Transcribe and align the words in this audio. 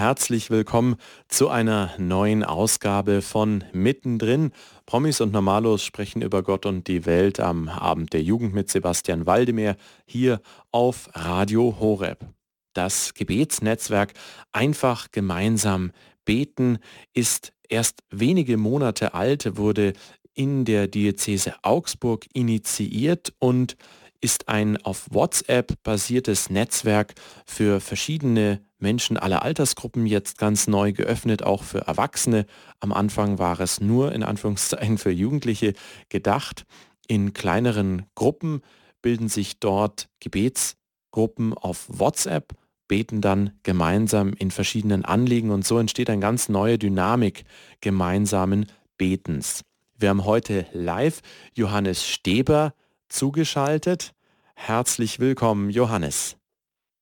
herzlich 0.00 0.48
willkommen 0.48 0.96
zu 1.28 1.50
einer 1.50 1.90
neuen 1.98 2.42
Ausgabe 2.42 3.20
von 3.20 3.64
Mittendrin. 3.74 4.50
Promis 4.86 5.20
und 5.20 5.30
Normalos 5.30 5.84
sprechen 5.84 6.22
über 6.22 6.42
Gott 6.42 6.64
und 6.64 6.88
die 6.88 7.04
Welt 7.04 7.38
am 7.38 7.68
Abend 7.68 8.14
der 8.14 8.22
Jugend 8.22 8.54
mit 8.54 8.70
Sebastian 8.70 9.26
Waldemar 9.26 9.76
hier 10.06 10.40
auf 10.72 11.10
Radio 11.12 11.76
Horeb. 11.78 12.24
Das 12.72 13.12
Gebetsnetzwerk 13.12 14.14
Einfach 14.52 15.10
gemeinsam 15.12 15.92
beten 16.24 16.78
ist 17.12 17.52
erst 17.68 18.02
wenige 18.08 18.56
Monate 18.56 19.12
alt, 19.12 19.58
wurde 19.58 19.92
in 20.32 20.64
der 20.64 20.86
Diözese 20.88 21.56
Augsburg 21.60 22.24
initiiert 22.32 23.34
und 23.38 23.76
ist 24.22 24.48
ein 24.48 24.78
auf 24.78 25.08
WhatsApp 25.10 25.74
basiertes 25.82 26.48
Netzwerk 26.48 27.12
für 27.44 27.80
verschiedene 27.80 28.62
Menschen 28.80 29.16
aller 29.16 29.42
Altersgruppen 29.42 30.06
jetzt 30.06 30.38
ganz 30.38 30.66
neu 30.66 30.92
geöffnet, 30.92 31.42
auch 31.42 31.62
für 31.62 31.80
Erwachsene. 31.80 32.46
Am 32.80 32.92
Anfang 32.92 33.38
war 33.38 33.60
es 33.60 33.80
nur 33.80 34.12
in 34.12 34.22
Anführungszeichen 34.22 34.98
für 34.98 35.10
Jugendliche 35.10 35.74
gedacht. 36.08 36.64
In 37.06 37.32
kleineren 37.32 38.06
Gruppen 38.14 38.62
bilden 39.02 39.28
sich 39.28 39.58
dort 39.58 40.08
Gebetsgruppen 40.20 41.54
auf 41.54 41.86
WhatsApp, 41.88 42.52
beten 42.88 43.20
dann 43.20 43.58
gemeinsam 43.62 44.32
in 44.32 44.50
verschiedenen 44.50 45.04
Anliegen 45.04 45.50
und 45.50 45.66
so 45.66 45.78
entsteht 45.78 46.10
eine 46.10 46.20
ganz 46.20 46.48
neue 46.48 46.78
Dynamik 46.78 47.44
gemeinsamen 47.80 48.66
Betens. 48.96 49.62
Wir 49.96 50.08
haben 50.08 50.24
heute 50.24 50.66
live 50.72 51.20
Johannes 51.54 52.06
Steber 52.06 52.74
zugeschaltet. 53.08 54.12
Herzlich 54.54 55.20
willkommen, 55.20 55.70
Johannes. 55.70 56.36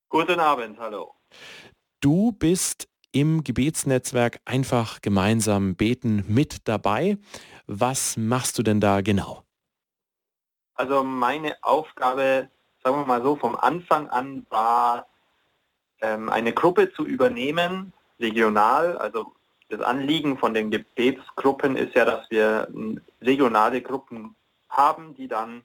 Guten 0.08 0.40
Abend, 0.40 0.78
hallo. 0.78 1.17
Du 2.00 2.32
bist 2.32 2.88
im 3.12 3.42
Gebetsnetzwerk 3.42 4.40
einfach 4.44 5.00
gemeinsam 5.00 5.74
beten 5.74 6.24
mit 6.28 6.68
dabei. 6.68 7.18
Was 7.66 8.16
machst 8.16 8.58
du 8.58 8.62
denn 8.62 8.80
da 8.80 9.00
genau? 9.00 9.44
Also 10.74 11.02
meine 11.02 11.56
Aufgabe, 11.62 12.48
sagen 12.84 12.98
wir 12.98 13.06
mal 13.06 13.22
so, 13.22 13.36
vom 13.36 13.56
Anfang 13.56 14.08
an 14.08 14.46
war, 14.50 15.08
ähm, 16.00 16.28
eine 16.28 16.52
Gruppe 16.52 16.92
zu 16.92 17.04
übernehmen, 17.04 17.92
regional. 18.20 18.96
Also 18.98 19.32
das 19.68 19.80
Anliegen 19.80 20.38
von 20.38 20.54
den 20.54 20.70
Gebetsgruppen 20.70 21.76
ist 21.76 21.94
ja, 21.94 22.04
dass 22.04 22.30
wir 22.30 22.68
regionale 23.20 23.82
Gruppen 23.82 24.36
haben, 24.68 25.14
die 25.14 25.28
dann 25.28 25.62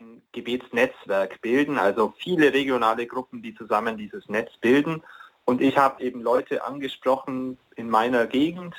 ein 0.00 0.22
Gebetsnetzwerk 0.32 1.40
bilden, 1.40 1.78
also 1.78 2.12
viele 2.18 2.52
regionale 2.52 3.06
Gruppen, 3.06 3.42
die 3.42 3.54
zusammen 3.54 3.96
dieses 3.96 4.28
Netz 4.28 4.50
bilden. 4.60 5.02
Und 5.44 5.60
ich 5.60 5.76
habe 5.76 6.02
eben 6.02 6.22
Leute 6.22 6.64
angesprochen 6.64 7.58
in 7.76 7.90
meiner 7.90 8.26
Gegend 8.26 8.74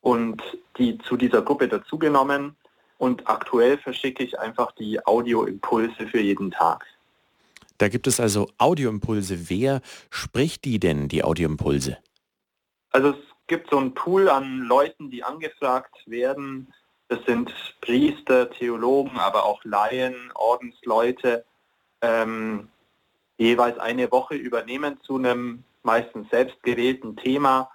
und 0.00 0.42
die 0.78 0.98
zu 0.98 1.16
dieser 1.16 1.42
Gruppe 1.42 1.68
dazugenommen. 1.68 2.56
Und 2.98 3.28
aktuell 3.28 3.78
verschicke 3.78 4.22
ich 4.22 4.38
einfach 4.38 4.72
die 4.72 5.04
Audioimpulse 5.04 6.06
für 6.06 6.20
jeden 6.20 6.50
Tag. 6.50 6.86
Da 7.78 7.88
gibt 7.88 8.06
es 8.06 8.20
also 8.20 8.48
Audioimpulse. 8.58 9.50
Wer 9.50 9.80
spricht 10.10 10.64
die 10.64 10.78
denn, 10.78 11.08
die 11.08 11.24
Audioimpulse? 11.24 11.98
Also 12.90 13.10
es 13.10 13.16
gibt 13.48 13.70
so 13.70 13.78
ein 13.78 13.94
Pool 13.94 14.28
an 14.28 14.60
Leuten, 14.60 15.10
die 15.10 15.24
angefragt 15.24 15.96
werden, 16.06 16.72
das 17.12 17.24
sind 17.26 17.52
Priester, 17.82 18.50
Theologen, 18.50 19.18
aber 19.18 19.44
auch 19.44 19.62
Laien, 19.64 20.32
Ordensleute, 20.34 21.44
ähm, 22.00 22.68
jeweils 23.36 23.78
eine 23.78 24.10
Woche 24.10 24.34
übernehmen 24.34 24.98
zu 25.02 25.16
einem 25.16 25.62
meistens 25.82 26.30
selbstgewählten 26.30 27.16
Thema, 27.16 27.70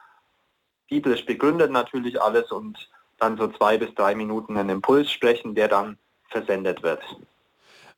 biblisch 0.89 1.23
begründet 1.25 1.71
natürlich 1.71 2.19
alles 2.19 2.51
und 2.51 2.89
dann 3.19 3.37
so 3.37 3.47
zwei 3.49 3.77
bis 3.77 3.93
drei 3.93 4.15
Minuten 4.15 4.57
einen 4.57 4.69
Impuls 4.69 5.11
sprechen, 5.11 5.53
der 5.53 5.67
dann 5.67 5.99
versendet 6.29 6.81
wird. 6.81 7.03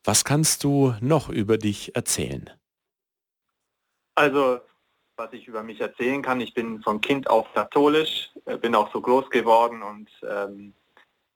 Was 0.03 0.25
kannst 0.25 0.65
du 0.65 0.93
noch 0.99 1.29
über 1.29 1.57
dich 1.57 1.95
erzählen? 1.95 2.49
Also, 4.15 4.59
was 5.15 5.31
ich 5.31 5.47
über 5.47 5.63
mich 5.63 5.79
erzählen 5.79 6.21
kann, 6.21 6.41
ich 6.41 6.53
bin 6.53 6.81
von 6.81 6.99
Kind 6.99 7.29
auf 7.29 7.47
katholisch, 7.53 8.29
äh, 8.45 8.57
bin 8.57 8.75
auch 8.75 8.91
so 8.91 8.99
groß 8.99 9.29
geworden 9.29 9.81
und 9.81 10.09
ähm, 10.29 10.73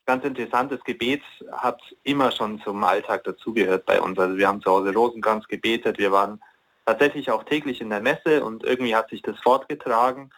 ganz 0.06 0.26
interessantes 0.26 0.84
Gebet 0.84 1.22
hat 1.52 1.82
immer 2.04 2.32
schon 2.32 2.60
zum 2.62 2.84
Alltag 2.84 3.24
dazugehört 3.24 3.86
bei 3.86 4.02
uns. 4.02 4.18
Also 4.20 4.38
wir 4.38 4.48
haben 4.48 4.62
zu 4.62 4.70
Hause 4.70 4.94
Rosenkranz 4.94 5.48
gebetet, 5.48 5.98
wir 5.98 6.12
waren 6.12 6.42
tatsächlich 6.86 7.32
auch 7.32 7.44
täglich 7.44 7.82
in 7.82 7.90
der 7.90 8.02
Messe 8.02 8.44
und 8.44 8.64
irgendwie 8.64 8.96
hat 8.96 9.10
sich 9.10 9.22
das 9.22 9.40
fortgetragen. 9.40 10.32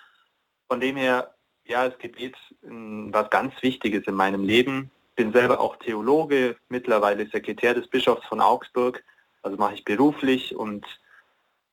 Von 0.68 0.80
dem 0.80 0.96
her, 0.96 1.34
ja, 1.66 1.88
das 1.88 1.98
Gebet 1.98 2.36
was 2.62 3.30
ganz 3.30 3.54
Wichtiges 3.62 4.06
in 4.08 4.16
meinem 4.16 4.44
Leben. 4.44 4.92
Bin 5.16 5.32
selber 5.32 5.60
auch 5.60 5.78
Theologe, 5.78 6.58
mittlerweile 6.70 7.26
Sekretär 7.28 7.74
des 7.74 7.88
Bischofs 7.88 8.26
von 8.28 8.42
Augsburg, 8.42 9.04
also 9.44 9.58
mache 9.58 9.76
ich 9.76 9.86
beruflich 9.86 10.56
und 10.56 10.86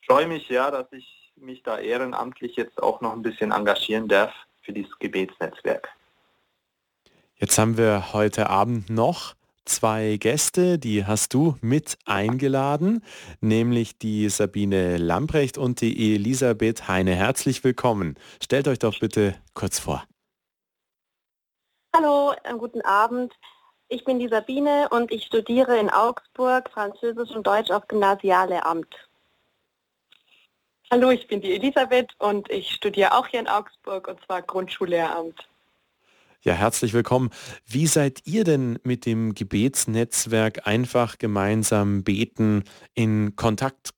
freue 0.06 0.28
mich 0.28 0.48
ja, 0.48 0.70
dass 0.70 0.86
ich 0.92 1.32
mich 1.36 1.62
da 1.62 1.78
ehrenamtlich 1.78 2.56
jetzt 2.56 2.80
auch 2.82 3.00
noch 3.00 3.12
ein 3.12 3.22
bisschen 3.22 3.50
engagieren 3.50 4.06
darf 4.06 4.32
für 4.62 4.72
dieses 4.72 4.96
Gebetsnetzwerk. 4.98 5.88
Jetzt 7.42 7.58
haben 7.58 7.76
wir 7.76 8.12
heute 8.12 8.50
Abend 8.50 8.88
noch 8.88 9.34
zwei 9.64 10.16
Gäste, 10.16 10.78
die 10.78 11.06
hast 11.06 11.34
du 11.34 11.56
mit 11.60 11.98
eingeladen, 12.06 13.04
nämlich 13.40 13.98
die 13.98 14.28
Sabine 14.28 14.96
Lamprecht 14.96 15.58
und 15.58 15.80
die 15.80 16.14
Elisabeth 16.14 16.86
Heine. 16.86 17.16
Herzlich 17.16 17.64
willkommen. 17.64 18.16
Stellt 18.40 18.68
euch 18.68 18.78
doch 18.78 18.96
bitte 19.00 19.34
kurz 19.54 19.80
vor. 19.80 20.04
Hallo, 21.92 22.32
guten 22.58 22.82
Abend. 22.82 23.32
Ich 23.88 24.04
bin 24.04 24.20
die 24.20 24.28
Sabine 24.28 24.88
und 24.90 25.10
ich 25.10 25.24
studiere 25.24 25.80
in 25.80 25.90
Augsburg 25.90 26.70
Französisch 26.70 27.32
und 27.32 27.44
Deutsch 27.44 27.72
auf 27.72 27.88
Gymnasiallehramt. 27.88 28.94
Hallo, 30.92 31.10
ich 31.10 31.26
bin 31.26 31.40
die 31.40 31.54
Elisabeth 31.54 32.12
und 32.20 32.48
ich 32.52 32.70
studiere 32.70 33.12
auch 33.16 33.26
hier 33.26 33.40
in 33.40 33.48
Augsburg 33.48 34.06
und 34.06 34.24
zwar 34.26 34.42
Grundschullehramt. 34.42 35.48
Ja, 36.44 36.54
herzlich 36.54 36.92
willkommen. 36.92 37.30
Wie 37.66 37.86
seid 37.86 38.26
ihr 38.26 38.42
denn 38.42 38.76
mit 38.82 39.06
dem 39.06 39.32
Gebetsnetzwerk 39.32 40.66
einfach 40.66 41.18
gemeinsam 41.18 42.02
beten 42.02 42.64
in 42.94 43.36
Kontakt 43.36 43.90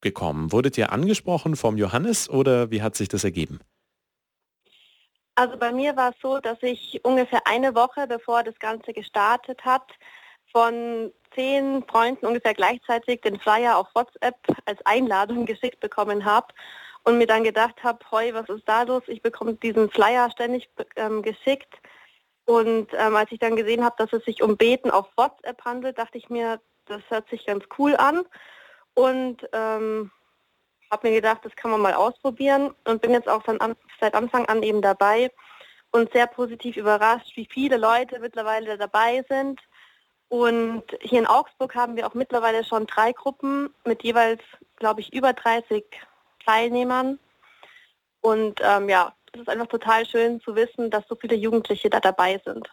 gekommen? 0.00 0.50
Wurdet 0.50 0.78
ihr 0.78 0.92
angesprochen 0.92 1.56
vom 1.56 1.76
Johannes 1.76 2.30
oder 2.30 2.70
wie 2.70 2.80
hat 2.80 2.96
sich 2.96 3.08
das 3.08 3.22
ergeben? 3.24 3.60
Also 5.34 5.58
bei 5.58 5.72
mir 5.72 5.94
war 5.94 6.12
es 6.12 6.16
so, 6.22 6.38
dass 6.38 6.56
ich 6.62 7.04
ungefähr 7.04 7.46
eine 7.46 7.74
Woche, 7.74 8.06
bevor 8.06 8.44
das 8.44 8.58
Ganze 8.58 8.94
gestartet 8.94 9.62
hat, 9.66 9.92
von 10.52 11.12
zehn 11.34 11.84
Freunden 11.86 12.24
ungefähr 12.24 12.54
gleichzeitig 12.54 13.20
den 13.20 13.38
Flyer 13.38 13.76
auf 13.76 13.88
WhatsApp 13.94 14.38
als 14.64 14.80
Einladung 14.86 15.44
geschickt 15.44 15.80
bekommen 15.80 16.24
habe 16.24 16.46
und 17.04 17.18
mir 17.18 17.26
dann 17.26 17.44
gedacht 17.44 17.84
habe, 17.84 17.98
heu, 18.10 18.32
was 18.32 18.48
ist 18.48 18.66
da 18.66 18.84
los? 18.84 19.02
Ich 19.06 19.20
bekomme 19.20 19.52
diesen 19.54 19.90
Flyer 19.90 20.30
ständig 20.30 20.70
ähm, 20.96 21.20
geschickt 21.20 21.78
und 22.50 22.88
ähm, 22.94 23.14
als 23.14 23.30
ich 23.30 23.38
dann 23.38 23.54
gesehen 23.54 23.84
habe, 23.84 23.94
dass 23.96 24.12
es 24.12 24.24
sich 24.24 24.42
um 24.42 24.56
Beten 24.56 24.90
auf 24.90 25.06
WhatsApp 25.16 25.64
handelt, 25.64 25.98
dachte 25.98 26.18
ich 26.18 26.30
mir, 26.30 26.60
das 26.86 27.00
hört 27.08 27.30
sich 27.30 27.46
ganz 27.46 27.62
cool 27.78 27.94
an. 27.94 28.24
Und 28.94 29.48
ähm, 29.52 30.10
habe 30.90 31.08
mir 31.08 31.14
gedacht, 31.14 31.44
das 31.44 31.54
kann 31.54 31.70
man 31.70 31.80
mal 31.80 31.94
ausprobieren 31.94 32.74
und 32.88 33.02
bin 33.02 33.12
jetzt 33.12 33.28
auch 33.28 33.46
an, 33.46 33.76
seit 34.00 34.16
Anfang 34.16 34.46
an 34.46 34.64
eben 34.64 34.82
dabei 34.82 35.30
und 35.92 36.12
sehr 36.12 36.26
positiv 36.26 36.76
überrascht, 36.76 37.36
wie 37.36 37.46
viele 37.48 37.76
Leute 37.76 38.18
mittlerweile 38.18 38.76
dabei 38.76 39.24
sind. 39.28 39.60
Und 40.28 40.82
hier 41.02 41.20
in 41.20 41.28
Augsburg 41.28 41.76
haben 41.76 41.94
wir 41.94 42.04
auch 42.04 42.14
mittlerweile 42.14 42.64
schon 42.64 42.84
drei 42.88 43.12
Gruppen 43.12 43.72
mit 43.84 44.02
jeweils, 44.02 44.42
glaube 44.74 45.02
ich, 45.02 45.12
über 45.12 45.34
30 45.34 45.84
Teilnehmern. 46.44 47.20
Und 48.22 48.60
ähm, 48.60 48.88
ja, 48.88 49.14
es 49.32 49.40
ist 49.40 49.48
einfach 49.48 49.68
total 49.68 50.06
schön 50.06 50.40
zu 50.40 50.54
wissen, 50.54 50.90
dass 50.90 51.04
so 51.08 51.16
viele 51.16 51.36
Jugendliche 51.36 51.90
da 51.90 52.00
dabei 52.00 52.40
sind. 52.44 52.68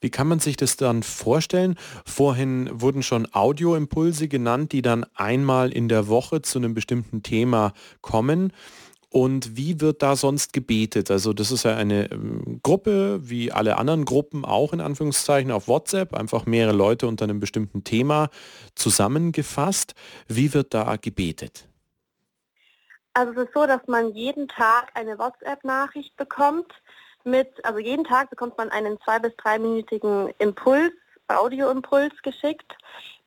Wie 0.00 0.10
kann 0.10 0.28
man 0.28 0.40
sich 0.40 0.56
das 0.56 0.76
dann 0.76 1.02
vorstellen? 1.02 1.76
Vorhin 2.04 2.68
wurden 2.72 3.02
schon 3.02 3.26
Audioimpulse 3.32 4.28
genannt, 4.28 4.72
die 4.72 4.82
dann 4.82 5.06
einmal 5.14 5.72
in 5.72 5.88
der 5.88 6.08
Woche 6.08 6.42
zu 6.42 6.58
einem 6.58 6.74
bestimmten 6.74 7.22
Thema 7.22 7.72
kommen. 8.02 8.52
Und 9.08 9.56
wie 9.56 9.80
wird 9.80 10.02
da 10.02 10.14
sonst 10.14 10.52
gebetet? 10.52 11.10
Also 11.10 11.32
das 11.32 11.50
ist 11.50 11.62
ja 11.62 11.74
eine 11.76 12.10
ähm, 12.10 12.60
Gruppe, 12.62 13.20
wie 13.22 13.50
alle 13.50 13.78
anderen 13.78 14.04
Gruppen 14.04 14.44
auch 14.44 14.74
in 14.74 14.82
Anführungszeichen 14.82 15.50
auf 15.50 15.68
WhatsApp, 15.68 16.12
einfach 16.12 16.44
mehrere 16.44 16.76
Leute 16.76 17.06
unter 17.06 17.24
einem 17.24 17.40
bestimmten 17.40 17.82
Thema 17.82 18.28
zusammengefasst. 18.74 19.94
Wie 20.28 20.52
wird 20.52 20.74
da 20.74 20.96
gebetet? 20.96 21.66
Also 23.16 23.32
es 23.32 23.48
ist 23.48 23.54
so, 23.54 23.66
dass 23.66 23.80
man 23.86 24.12
jeden 24.12 24.46
Tag 24.46 24.90
eine 24.92 25.18
WhatsApp-Nachricht 25.18 26.14
bekommt 26.18 26.70
mit, 27.24 27.64
also 27.64 27.78
jeden 27.78 28.04
Tag 28.04 28.28
bekommt 28.28 28.58
man 28.58 28.68
einen 28.68 29.00
zwei- 29.00 29.18
bis 29.18 29.34
dreiminütigen 29.36 30.34
Impuls, 30.36 30.92
Audioimpuls 31.28 32.12
geschickt. 32.22 32.76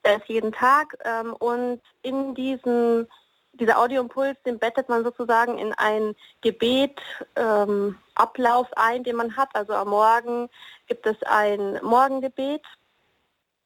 Der 0.05 0.17
ist 0.17 0.27
jeden 0.27 0.51
Tag 0.51 0.95
ähm, 1.05 1.33
und 1.33 1.81
in 2.03 2.35
diesem 2.35 3.07
dieser 3.53 3.79
Audioimpuls, 3.79 4.37
den 4.45 4.59
bettet 4.59 4.89
man 4.89 5.03
sozusagen 5.03 5.57
in 5.57 5.73
ein 5.73 6.15
Gebet, 6.41 7.01
ähm, 7.35 7.97
Ablauf 8.13 8.67
ein, 8.77 9.03
den 9.03 9.15
man 9.15 9.35
hat. 9.35 9.49
Also 9.53 9.73
am 9.73 9.89
Morgen 9.89 10.49
gibt 10.85 11.07
es 11.07 11.17
ein 11.23 11.79
Morgengebet, 11.81 12.61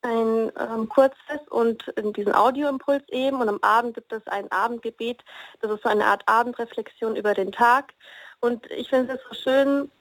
ein 0.03 0.51
ähm, 0.59 0.89
kurzes 0.89 1.39
und 1.49 1.87
in 1.89 2.13
diesen 2.13 2.35
Audioimpuls 2.35 3.03
eben 3.09 3.41
und 3.41 3.49
am 3.49 3.59
Abend 3.61 3.95
gibt 3.95 4.11
es 4.11 4.25
ein 4.27 4.51
Abendgebet. 4.51 5.23
Das 5.61 5.71
ist 5.71 5.83
so 5.83 5.89
eine 5.89 6.05
Art 6.05 6.23
Abendreflexion 6.27 7.15
über 7.15 7.33
den 7.33 7.51
Tag. 7.51 7.93
Und 8.39 8.69
ich 8.71 8.89
finde 8.89 9.13
es 9.13 9.21
so 9.29 9.33
schön 9.33 9.91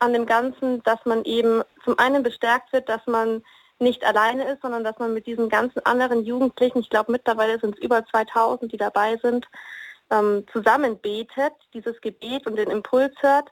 an 0.00 0.12
dem 0.12 0.26
Ganzen, 0.26 0.82
dass 0.82 0.98
man 1.04 1.24
eben 1.24 1.62
zum 1.84 1.98
einen 1.98 2.22
bestärkt 2.22 2.72
wird, 2.72 2.88
dass 2.88 3.06
man 3.06 3.42
nicht 3.78 4.04
alleine 4.04 4.52
ist, 4.52 4.62
sondern 4.62 4.84
dass 4.84 4.98
man 4.98 5.14
mit 5.14 5.26
diesen 5.26 5.48
ganzen 5.48 5.84
anderen 5.86 6.24
Jugendlichen, 6.24 6.78
ich 6.78 6.90
glaube 6.90 7.12
mittlerweile 7.12 7.58
sind 7.58 7.76
es 7.76 7.82
über 7.82 8.04
2000, 8.06 8.72
die 8.72 8.76
dabei 8.76 9.16
sind, 9.22 9.46
ähm, 10.10 10.44
zusammen 10.52 10.98
betet, 10.98 11.52
dieses 11.74 12.00
Gebet 12.00 12.46
und 12.46 12.56
den 12.56 12.70
Impuls 12.70 13.14
hört. 13.20 13.50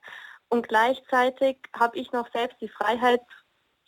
Und 0.48 0.68
gleichzeitig 0.68 1.58
habe 1.78 1.96
ich 1.96 2.12
noch 2.12 2.30
selbst 2.32 2.60
die 2.60 2.68
Freiheit, 2.68 3.22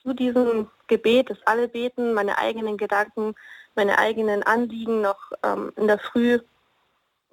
zu 0.02 0.12
diesem 0.12 0.68
Gebet, 0.86 1.30
das 1.30 1.38
alle 1.44 1.68
beten, 1.68 2.14
meine 2.14 2.38
eigenen 2.38 2.76
Gedanken, 2.76 3.34
meine 3.74 3.98
eigenen 3.98 4.42
Anliegen 4.42 5.00
noch 5.00 5.32
ähm, 5.42 5.72
in 5.76 5.86
der 5.86 5.98
Früh 5.98 6.40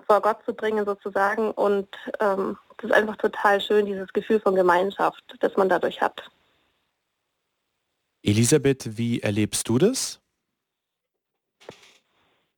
vor 0.05 0.21
Gott 0.21 0.43
zu 0.45 0.53
bringen 0.53 0.85
sozusagen. 0.85 1.51
Und 1.51 1.89
ähm, 2.19 2.57
das 2.77 2.91
ist 2.91 2.95
einfach 2.95 3.17
total 3.17 3.59
schön, 3.61 3.85
dieses 3.85 4.11
Gefühl 4.13 4.39
von 4.39 4.55
Gemeinschaft, 4.55 5.23
das 5.39 5.55
man 5.57 5.69
dadurch 5.69 6.01
hat. 6.01 6.29
Elisabeth, 8.23 8.97
wie 8.97 9.21
erlebst 9.21 9.67
du 9.67 9.77
das? 9.77 10.19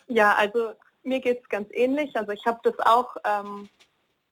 Ja, 0.08 0.36
also 0.36 0.74
mir 1.04 1.20
geht 1.20 1.42
es 1.42 1.50
ganz 1.50 1.70
ähnlich. 1.72 2.16
Also 2.16 2.32
ich 2.32 2.46
habe 2.46 2.60
das 2.64 2.78
auch 2.80 3.16
ähm, 3.24 3.70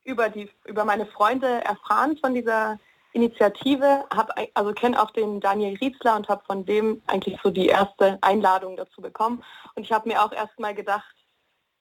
über, 0.04 0.28
die, 0.28 0.50
über 0.64 0.84
meine 0.84 1.06
Freunde 1.06 1.64
erfahren 1.64 2.16
von 2.18 2.34
dieser 2.34 2.78
Initiative, 3.12 4.04
hab, 4.14 4.30
also 4.54 4.72
kenne 4.72 5.00
auch 5.00 5.10
den 5.10 5.40
Daniel 5.40 5.76
Rietzler 5.78 6.16
und 6.16 6.28
habe 6.28 6.44
von 6.46 6.64
dem 6.64 7.02
eigentlich 7.06 7.38
so 7.42 7.50
die 7.50 7.66
erste 7.66 8.18
Einladung 8.20 8.76
dazu 8.76 9.00
bekommen. 9.00 9.42
Und 9.74 9.82
ich 9.82 9.92
habe 9.92 10.08
mir 10.08 10.22
auch 10.22 10.32
erstmal 10.32 10.74
gedacht, 10.74 11.14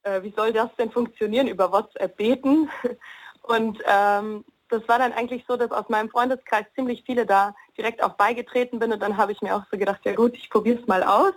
äh, 0.03 0.21
wie 0.23 0.33
soll 0.35 0.53
das 0.53 0.69
denn 0.77 0.91
funktionieren, 0.91 1.47
über 1.47 1.71
WhatsApp 1.71 2.17
beten? 2.17 2.69
Und 3.43 3.79
ähm, 3.85 4.43
das 4.69 4.87
war 4.87 4.99
dann 4.99 5.13
eigentlich 5.13 5.43
so, 5.47 5.57
dass 5.57 5.71
aus 5.71 5.89
meinem 5.89 6.09
Freundeskreis 6.09 6.65
ziemlich 6.75 7.03
viele 7.05 7.25
da 7.25 7.55
direkt 7.77 8.03
auch 8.03 8.13
beigetreten 8.13 8.79
bin 8.79 8.93
und 8.93 9.01
dann 9.01 9.17
habe 9.17 9.31
ich 9.31 9.41
mir 9.41 9.55
auch 9.55 9.63
so 9.71 9.77
gedacht, 9.77 10.01
ja 10.03 10.13
gut, 10.13 10.35
ich 10.35 10.49
probiere 10.49 10.79
es 10.79 10.87
mal 10.87 11.03
aus, 11.03 11.33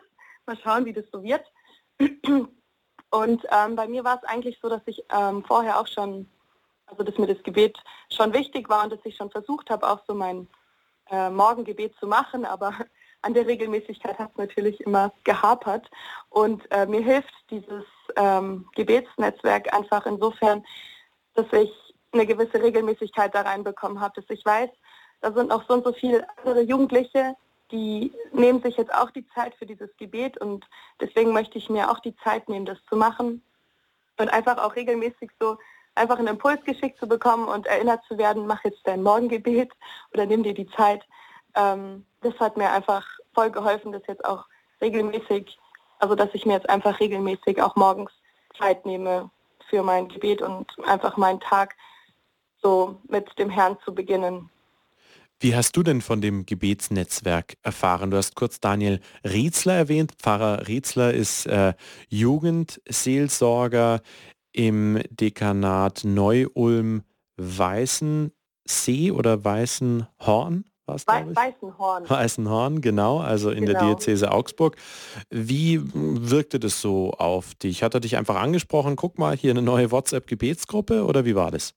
mal 0.47 0.59
schauen, 0.63 0.85
wie 0.85 0.93
das 0.93 1.05
so 1.11 1.23
wird. 1.23 1.45
Und 3.11 3.47
ähm, 3.51 3.77
bei 3.77 3.87
mir 3.89 4.05
war 4.05 4.17
es 4.17 4.25
eigentlich 4.27 4.59
so, 4.63 4.71
dass 4.71 4.81
ich 4.87 5.05
ähm, 5.15 5.45
vorher 5.45 5.79
auch 5.79 5.87
schon, 5.87 6.31
also 6.93 7.05
dass 7.05 7.19
mir 7.19 7.27
das 7.27 7.43
Gebet 7.43 7.77
schon 8.11 8.33
wichtig 8.33 8.69
war 8.69 8.85
und 8.85 8.93
dass 8.93 9.01
ich 9.05 9.17
schon 9.17 9.31
versucht 9.31 9.71
habe, 9.71 9.89
auch 9.89 10.01
so 10.07 10.15
mein 10.15 10.47
äh, 11.11 11.31
Morgengebet 11.31 11.95
zu 11.99 12.07
machen, 12.07 12.45
aber 12.45 12.75
an 13.23 13.35
der 13.35 13.47
Regelmäßigkeit 13.47 14.19
hat 14.19 14.31
es 14.33 14.37
natürlich 14.37 14.81
immer 14.81 15.13
gehapert. 15.25 15.89
Und 16.31 16.63
äh, 16.71 16.87
mir 16.87 17.03
hilft 17.03 17.33
dieses 17.51 17.85
ähm, 18.17 18.69
Gebetsnetzwerk 18.75 19.73
einfach 19.73 20.07
insofern, 20.07 20.65
dass 21.35 21.47
ich 21.53 21.71
eine 22.13 22.27
gewisse 22.27 22.63
Regelmäßigkeit 22.63 23.35
da 23.35 23.43
reinbekommen 23.43 24.01
habe, 24.01 24.21
dass 24.21 24.29
ich 24.29 24.45
weiß, 24.45 24.71
da 25.21 25.33
sind 25.33 25.49
noch 25.49 25.67
so 25.69 25.75
und 25.75 25.85
so 25.85 25.93
viele 25.93 26.27
andere 26.39 26.63
Jugendliche, 26.63 27.37
die 27.71 28.13
nehmen 28.33 28.61
sich 28.61 28.77
jetzt 28.77 28.93
auch 28.93 29.11
die 29.13 29.27
Zeit 29.29 29.55
für 29.55 29.67
dieses 29.67 29.89
Gebet. 29.97 30.37
Und 30.39 30.67
deswegen 31.01 31.33
möchte 31.33 31.57
ich 31.57 31.71
mir 31.71 31.91
auch 31.91 32.01
die 32.01 32.17
Zeit 32.17 32.49
nehmen, 32.49 32.67
das 32.67 32.79
zu 32.91 32.97
machen. 32.97 33.43
Und 34.19 34.29
einfach 34.29 34.59
auch 34.59 34.77
regelmäßig 34.77 35.31
so 35.41 35.57
einfach 35.95 36.19
einen 36.19 36.29
Impuls 36.29 36.63
geschickt 36.65 36.99
zu 36.99 37.07
bekommen 37.07 37.49
und 37.49 37.67
erinnert 37.67 38.03
zu 38.09 38.19
werden, 38.19 38.47
mach 38.47 38.65
jetzt 38.65 38.81
dein 38.85 39.03
Morgengebet 39.03 39.71
oder 40.13 40.27
nimm 40.27 40.43
dir 40.43 40.55
die 40.55 40.69
Zeit. 40.71 41.03
Ähm, 41.55 42.07
das 42.23 42.35
hat 42.39 42.57
mir 42.57 42.71
einfach 42.71 43.07
voll 43.35 43.51
geholfen, 43.51 43.93
das 43.93 44.03
jetzt 44.09 44.25
auch 44.25 44.47
regelmäßig, 44.81 45.59
also 45.99 46.15
dass 46.15 46.31
ich 46.33 46.47
mir 46.47 46.55
jetzt 46.55 46.69
einfach 46.69 46.99
regelmäßig 47.01 47.63
auch 47.63 47.77
morgens 47.77 48.11
Zeit 48.59 48.85
nehme 48.87 49.31
für 49.69 49.83
mein 49.83 50.09
Gebet 50.09 50.43
und 50.43 50.67
einfach 50.85 51.17
meinen 51.17 51.41
Tag 51.41 51.77
so 52.63 53.01
mit 53.09 53.27
dem 53.39 53.51
Herrn 53.51 53.77
zu 53.85 53.95
beginnen. 53.95 54.51
Wie 55.41 55.57
hast 55.57 55.77
du 55.77 55.83
denn 55.83 56.03
von 56.03 56.21
dem 56.21 56.47
Gebetsnetzwerk 56.47 57.55
erfahren? 57.63 58.13
Du 58.13 58.17
hast 58.17 58.37
kurz 58.37 58.61
Daniel 58.61 59.01
Rietzler 59.25 59.75
erwähnt. 59.75 60.13
Pfarrer 60.19 60.69
Rietzler 60.69 61.13
ist 61.13 61.47
äh, 61.47 61.75
Jugendseelsorger 62.09 64.03
im 64.53 65.01
Dekanat 65.11 66.05
Neu-Ulm 66.05 67.03
Weißensee 67.37 69.11
oder 69.11 69.45
Weißenhorn. 69.45 70.65
Was, 70.87 71.07
Weißenhorn. 71.07 72.11
Weißenhorn, 72.11 72.81
genau, 72.81 73.19
also 73.19 73.51
in 73.51 73.67
genau. 73.67 73.79
der 73.79 73.89
Diözese 73.89 74.33
Augsburg. 74.33 74.77
Wie 75.31 75.81
wirkte 75.95 76.59
das 76.59 76.81
so 76.81 77.13
auf 77.13 77.55
dich? 77.55 77.83
Hat 77.83 77.95
er 77.95 78.01
dich 78.01 78.17
einfach 78.17 78.37
angesprochen, 78.37 78.97
guck 78.97 79.17
mal, 79.17 79.37
hier 79.37 79.53
eine 79.53 79.63
neue 79.63 79.91
WhatsApp-Gebetsgruppe 79.91 81.05
oder 81.05 81.25
wie 81.25 81.35
war 81.35 81.51
das? 81.51 81.75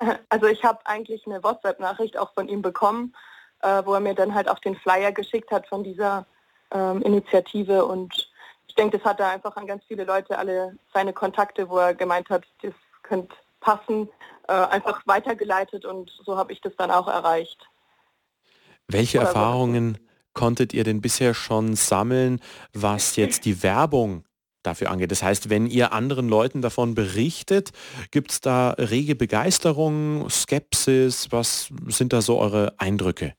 Also 0.28 0.46
ich 0.46 0.64
habe 0.64 0.80
eigentlich 0.84 1.26
eine 1.26 1.44
WhatsApp-Nachricht 1.44 2.18
auch 2.18 2.34
von 2.34 2.48
ihm 2.48 2.60
bekommen, 2.60 3.14
äh, 3.60 3.82
wo 3.84 3.94
er 3.94 4.00
mir 4.00 4.14
dann 4.14 4.34
halt 4.34 4.48
auch 4.48 4.58
den 4.58 4.74
Flyer 4.74 5.12
geschickt 5.12 5.52
hat 5.52 5.68
von 5.68 5.84
dieser 5.84 6.26
ähm, 6.72 7.02
Initiative 7.02 7.84
und 7.84 8.31
ich 8.72 8.76
denke, 8.76 8.96
das 8.96 9.06
hat 9.06 9.20
er 9.20 9.28
einfach 9.28 9.54
an 9.56 9.66
ganz 9.66 9.84
viele 9.86 10.04
Leute, 10.04 10.38
alle 10.38 10.78
seine 10.94 11.12
Kontakte, 11.12 11.68
wo 11.68 11.76
er 11.76 11.94
gemeint 11.94 12.30
hat, 12.30 12.44
das 12.62 12.72
könnte 13.02 13.34
passen, 13.60 14.08
äh, 14.48 14.52
einfach 14.54 15.02
weitergeleitet 15.06 15.84
und 15.84 16.10
so 16.24 16.38
habe 16.38 16.54
ich 16.54 16.62
das 16.62 16.72
dann 16.78 16.90
auch 16.90 17.06
erreicht. 17.06 17.68
Welche 18.88 19.18
Oder 19.18 19.26
Erfahrungen 19.26 19.96
so. 19.96 20.00
konntet 20.32 20.72
ihr 20.72 20.84
denn 20.84 21.02
bisher 21.02 21.34
schon 21.34 21.76
sammeln, 21.76 22.40
was 22.72 23.16
jetzt 23.16 23.44
die 23.44 23.62
Werbung 23.62 24.24
dafür 24.62 24.90
angeht. 24.90 25.10
Das 25.10 25.22
heißt, 25.22 25.50
wenn 25.50 25.66
ihr 25.66 25.92
anderen 25.92 26.30
Leuten 26.30 26.62
davon 26.62 26.94
berichtet, 26.94 27.72
gibt 28.10 28.30
es 28.30 28.40
da 28.40 28.70
rege 28.70 29.14
Begeisterung, 29.14 30.30
Skepsis? 30.30 31.30
Was 31.30 31.68
sind 31.88 32.14
da 32.14 32.22
so 32.22 32.38
eure 32.38 32.72
Eindrücke? 32.78 33.34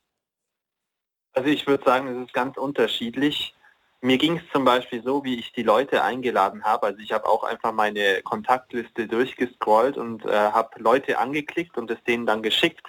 Also 1.33 1.49
ich 1.49 1.65
würde 1.65 1.83
sagen, 1.83 2.07
es 2.07 2.27
ist 2.27 2.33
ganz 2.35 2.55
unterschiedlich. 2.55 3.55
Mir 4.03 4.17
ging 4.17 4.35
es 4.35 4.43
zum 4.51 4.65
Beispiel 4.65 5.01
so, 5.01 5.23
wie 5.23 5.39
ich 5.39 5.53
die 5.53 5.63
Leute 5.63 6.03
eingeladen 6.03 6.65
habe. 6.65 6.87
Also 6.87 6.99
ich 6.99 7.13
habe 7.13 7.25
auch 7.25 7.45
einfach 7.45 7.71
meine 7.71 8.21
Kontaktliste 8.23 9.07
durchgescrollt 9.07 9.95
und 9.95 10.25
äh, 10.25 10.29
habe 10.29 10.77
Leute 10.81 11.19
angeklickt 11.19 11.77
und 11.77 11.89
es 11.89 12.03
denen 12.03 12.25
dann 12.25 12.43
geschickt 12.43 12.85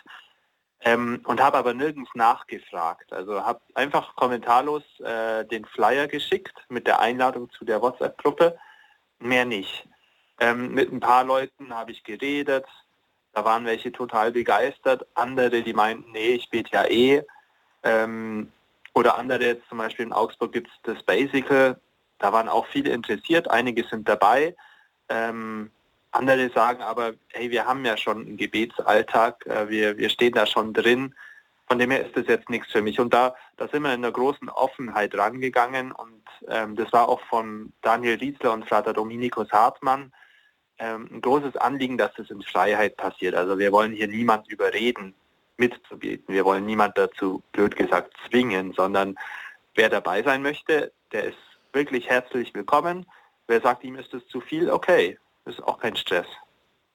ähm, 0.81 1.21
und 1.25 1.41
habe 1.41 1.57
aber 1.57 1.73
nirgends 1.73 2.11
nachgefragt. 2.15 3.13
Also 3.13 3.45
habe 3.45 3.61
einfach 3.75 4.17
kommentarlos 4.17 4.83
äh, 5.05 5.45
den 5.45 5.65
Flyer 5.67 6.09
geschickt 6.09 6.57
mit 6.69 6.89
der 6.89 6.99
Einladung 6.99 7.49
zu 7.53 7.65
der 7.65 7.81
WhatsApp-Gruppe, 7.81 8.59
mehr 9.21 9.45
nicht. 9.45 9.87
Ähm, 10.41 10.75
mit 10.75 10.91
ein 10.93 10.99
paar 10.99 11.23
Leuten 11.23 11.73
habe 11.73 11.93
ich 11.93 12.03
geredet, 12.03 12.67
da 13.35 13.45
waren 13.45 13.67
welche 13.67 13.93
total 13.93 14.33
begeistert, 14.33 15.07
andere, 15.15 15.63
die 15.63 15.75
meinten, 15.75 16.11
nee, 16.11 16.31
ich 16.31 16.51
bete 16.51 16.73
ja 16.73 16.85
eh. 16.87 17.23
Ähm, 17.85 18.51
oder 18.95 19.19
andere, 19.19 19.45
jetzt 19.45 19.69
zum 19.69 19.79
Beispiel 19.79 20.07
in 20.07 20.13
Augsburg 20.13 20.53
gibt 20.53 20.69
es 20.69 20.95
das 20.95 21.03
Basical, 21.03 21.79
da 22.19 22.33
waren 22.33 22.49
auch 22.49 22.67
viele 22.67 22.91
interessiert, 22.91 23.51
einige 23.51 23.85
sind 23.85 24.09
dabei. 24.09 24.55
Ähm, 25.09 25.71
andere 26.13 26.49
sagen 26.51 26.81
aber, 26.83 27.15
hey, 27.33 27.51
wir 27.51 27.67
haben 27.67 27.85
ja 27.85 27.97
schon 27.97 28.21
einen 28.25 28.37
Gebetsalltag, 28.37 29.45
äh, 29.47 29.69
wir, 29.69 29.99
wir 29.99 30.09
stehen 30.09 30.33
da 30.33 30.47
schon 30.47 30.73
drin. 30.73 31.15
Von 31.67 31.79
dem 31.79 31.91
her 31.91 32.07
ist 32.07 32.17
das 32.17 32.27
jetzt 32.29 32.51
nichts 32.51 32.71
für 32.71 32.83
mich. 32.83 33.01
Und 33.01 33.13
da, 33.13 33.35
da 33.57 33.67
sind 33.69 33.83
wir 33.83 33.93
in 33.93 34.05
einer 34.05 34.13
großen 34.13 34.49
Offenheit 34.49 35.17
rangegangen 35.17 35.93
und 35.93 36.23
ähm, 36.49 36.77
das 36.77 36.93
war 36.93 37.09
auch 37.09 37.21
von 37.23 37.73
Daniel 37.83 38.19
Rietzler 38.19 38.53
und 38.53 38.69
Frater 38.69 38.93
Dominikus 38.93 39.51
Hartmann 39.51 40.13
ähm, 40.79 41.09
ein 41.11 41.21
großes 41.21 41.57
Anliegen, 41.57 41.99
dass 41.99 42.13
das 42.15 42.31
in 42.31 42.43
Freiheit 42.43 42.97
passiert. 42.97 43.35
Also 43.35 43.59
wir 43.59 43.73
wollen 43.73 43.93
hier 43.93 44.09
niemand 44.09 44.49
überreden, 44.49 45.15
mitzubeten. 45.57 46.35
Wir 46.35 46.45
wollen 46.45 46.67
niemand 46.67 46.99
dazu, 46.99 47.43
blöd 47.53 47.77
gesagt, 47.77 48.15
zwingen, 48.29 48.73
sondern 48.73 49.17
wer 49.75 49.89
dabei 49.89 50.23
sein 50.23 50.43
möchte, 50.43 50.93
der 51.13 51.25
ist 51.25 51.39
wirklich 51.73 52.09
herzlich 52.09 52.55
willkommen. 52.55 53.07
Wer 53.47 53.61
sagt, 53.61 53.85
ihm 53.85 53.97
ist 53.97 54.15
es 54.15 54.27
zu 54.29 54.41
viel, 54.41 54.71
okay, 54.71 55.19
ist 55.45 55.63
auch 55.63 55.79
kein 55.79 55.97
Stress. 55.97 56.27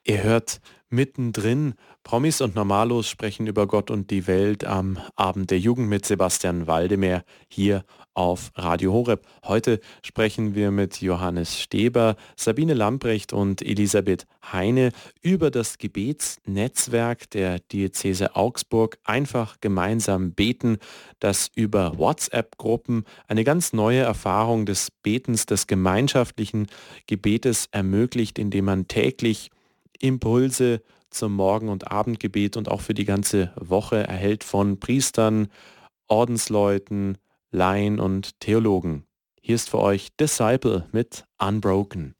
Ihr 0.05 0.23
hört 0.23 0.61
mittendrin 0.89 1.75
Promis 2.03 2.41
und 2.41 2.55
Normalos 2.55 3.07
sprechen 3.07 3.45
über 3.45 3.67
Gott 3.67 3.91
und 3.91 4.09
die 4.09 4.25
Welt 4.25 4.63
am 4.63 4.97
Abend 5.15 5.51
der 5.51 5.59
Jugend 5.59 5.89
mit 5.89 6.05
Sebastian 6.05 6.65
Waldemeyer 6.65 7.23
hier 7.47 7.83
auf 8.15 8.51
Radio 8.55 8.93
Horeb. 8.93 9.27
Heute 9.45 9.79
sprechen 10.03 10.55
wir 10.55 10.71
mit 10.71 11.01
Johannes 11.01 11.59
Steber, 11.59 12.15
Sabine 12.35 12.73
Lamprecht 12.73 13.33
und 13.33 13.61
Elisabeth 13.61 14.25
Heine 14.51 14.91
über 15.21 15.51
das 15.51 15.77
Gebetsnetzwerk 15.77 17.29
der 17.29 17.59
Diözese 17.59 18.35
Augsburg 18.35 18.97
Einfach 19.03 19.57
gemeinsam 19.61 20.31
beten, 20.31 20.77
das 21.19 21.51
über 21.53 21.97
WhatsApp-Gruppen 21.99 23.03
eine 23.27 23.43
ganz 23.43 23.73
neue 23.73 23.99
Erfahrung 23.99 24.65
des 24.65 24.89
Betens, 25.03 25.45
des 25.45 25.67
gemeinschaftlichen 25.67 26.67
Gebetes 27.05 27.67
ermöglicht, 27.71 28.39
indem 28.39 28.65
man 28.65 28.87
täglich 28.87 29.51
Impulse 29.99 30.81
zum 31.09 31.33
Morgen- 31.33 31.69
und 31.69 31.91
Abendgebet 31.91 32.57
und 32.57 32.69
auch 32.69 32.81
für 32.81 32.93
die 32.93 33.05
ganze 33.05 33.53
Woche 33.55 33.97
erhält 33.97 34.43
von 34.43 34.79
Priestern, 34.79 35.47
Ordensleuten, 36.07 37.17
Laien 37.51 37.99
und 37.99 38.39
Theologen. 38.39 39.05
Hier 39.41 39.55
ist 39.55 39.69
für 39.69 39.79
euch 39.79 40.15
Disciple 40.17 40.87
mit 40.91 41.25
Unbroken. 41.39 42.15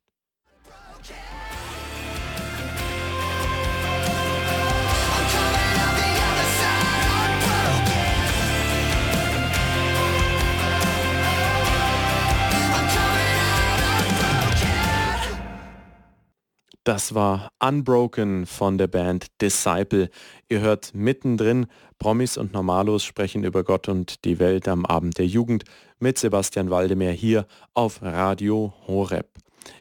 Das 16.86 17.14
war 17.14 17.52
Unbroken 17.60 18.46
von 18.46 18.78
der 18.78 18.88
Band 18.88 19.28
Disciple. 19.42 20.10
Ihr 20.48 20.62
hört 20.62 20.96
mittendrin 20.96 21.68
Promis 22.00 22.38
und 22.38 22.54
Normalos 22.54 23.04
sprechen 23.04 23.44
über 23.44 23.66
Gott 23.66 23.90
und 23.90 24.24
die 24.24 24.40
Welt 24.40 24.68
am 24.70 24.86
Abend 24.86 25.18
der 25.18 25.28
Jugend 25.28 25.66
mit 26.00 26.18
Sebastian 26.18 26.70
Waldemar 26.70 27.12
hier 27.12 27.46
auf 27.74 28.02
Radio 28.02 28.74
Horeb. 28.88 29.28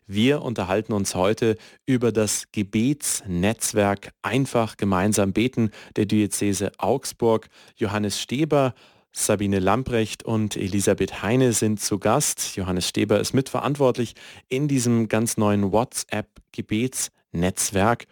Wir 0.09 0.43
unterhalten 0.43 0.93
uns 0.93 1.15
heute 1.15 1.57
über 1.87 2.11
das 2.11 2.51
Gebetsnetzwerk 2.51 4.11
Einfach 4.23 4.77
gemeinsam 4.77 5.33
beten 5.33 5.71
der 5.97 6.07
Diözese 6.07 6.73
Augsburg. 6.79 7.49
Johannes 7.77 8.21
Steber 8.21 8.75
Sabine 9.19 9.59
Lamprecht 9.59 10.23
und 10.23 10.57
Elisabeth 10.57 11.23
Heine 11.23 11.53
sind 11.53 11.81
zu 11.81 11.99
Gast. 11.99 12.55
Johannes 12.57 12.89
Steber 12.89 13.19
ist 13.19 13.35
mitverantwortlich 13.35 14.15
in 14.49 14.69
diesem 14.69 15.09
ganz 15.09 15.37
neuen 15.37 15.73
WhatsApp-Gebetsnetzwerk. 15.73 18.07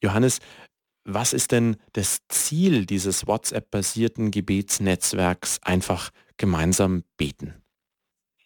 Johannes, 0.00 0.38
was 1.04 1.32
ist 1.32 1.50
denn 1.50 1.78
das 1.94 2.20
Ziel 2.28 2.86
dieses 2.86 3.26
WhatsApp-basierten 3.26 4.30
Gebetsnetzwerks 4.30 5.58
einfach 5.62 6.10
gemeinsam 6.36 7.02
beten? 7.16 7.60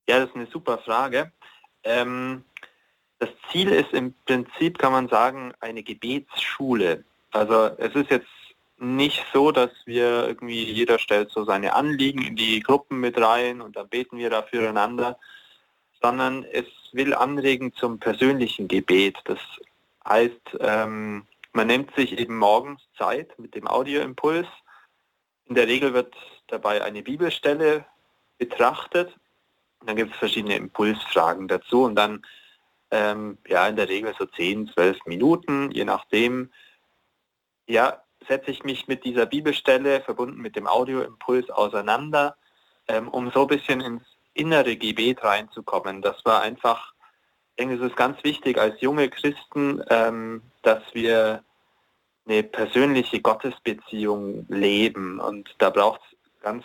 Ja, 0.09 0.21
das 0.21 0.31
ist 0.31 0.37
eine 0.37 0.47
super 0.47 0.79
Frage. 0.79 1.31
Ähm, 1.85 2.47
das 3.19 3.29
Ziel 3.53 3.69
ist 3.69 3.93
im 3.93 4.15
Prinzip, 4.25 4.79
kann 4.79 4.93
man 4.93 5.07
sagen, 5.09 5.53
eine 5.61 5.83
Gebetsschule. 5.83 7.05
Also 7.31 7.77
es 7.77 7.95
ist 7.95 8.11
jetzt 8.11 8.27
nicht 8.81 9.25
so, 9.33 9.53
dass 9.53 9.71
wir 9.85 10.27
irgendwie, 10.27 10.65
jeder 10.65 10.99
stellt 10.99 11.31
so 11.31 11.45
seine 11.45 11.75
Anliegen 11.75 12.23
in 12.23 12.37
die 12.37 12.61
Gruppen 12.61 12.99
mit 12.99 13.21
rein 13.21 13.61
und 13.61 13.77
dann 13.77 13.89
beten 13.89 14.17
wir 14.17 14.31
da 14.31 14.43
füreinander, 14.43 15.19
sondern 16.03 16.45
es 16.45 16.67
will 16.93 17.15
anregen 17.15 17.75
zum 17.75 17.99
persönlichen 17.99 18.69
Gebet. 18.69 19.19
Das 19.25 19.39
heißt, 20.09 20.59
ähm, 20.61 21.27
man 21.53 21.67
nimmt 21.67 21.95
sich 21.95 22.19
eben 22.19 22.39
morgens 22.39 22.81
Zeit 22.97 23.39
mit 23.39 23.55
dem 23.55 23.67
Audioimpuls. 23.67 24.49
In 25.47 25.57
der 25.57 25.67
Regel 25.67 25.93
wird 25.93 26.15
dabei 26.47 26.83
eine 26.83 27.03
Bibelstelle 27.03 27.85
betrachtet. 28.39 29.15
Dann 29.85 29.97
gibt 29.97 30.13
es 30.13 30.19
verschiedene 30.19 30.57
Impulsfragen 30.57 31.49
dazu 31.49 31.85
und 31.85 31.97
dann 31.97 32.25
ähm, 32.91 33.37
ja 33.47 33.67
in 33.69 33.77
der 33.77 33.89
Regel 33.89 34.15
so 34.19 34.25
10, 34.25 34.69
12 34.69 35.05
Minuten, 35.07 35.71
je 35.71 35.85
nachdem, 35.85 36.51
ja, 37.67 38.03
setze 38.27 38.51
ich 38.51 38.65
mich 38.65 38.89
mit 38.89 39.05
dieser 39.05 39.27
Bibelstelle 39.27 40.01
verbunden 40.01 40.41
mit 40.41 40.57
dem 40.57 40.67
Audioimpuls 40.67 41.51
auseinander, 41.51 42.37
ähm, 42.89 43.09
um 43.09 43.31
so 43.31 43.43
ein 43.43 43.49
bisschen 43.49 43.81
ins 43.81 44.03
innere 44.35 44.77
Gebet 44.77 45.23
reinzukommen. 45.23 46.03
Das 46.03 46.25
war 46.25 46.43
einfach, 46.43 46.93
ich 47.51 47.65
denke, 47.65 47.75
es 47.77 47.91
ist 47.91 47.97
ganz 47.97 48.23
wichtig 48.25 48.59
als 48.59 48.81
junge 48.81 49.09
Christen, 49.09 49.83
ähm, 49.91 50.43
dass 50.63 50.83
wir 50.93 51.43
eine 52.27 52.43
persönliche 52.43 53.21
Gottesbeziehung 53.21 54.47
leben. 54.49 55.21
Und 55.21 55.55
da 55.59 55.71
braucht 55.71 56.01
es 56.05 56.43
ganz 56.43 56.65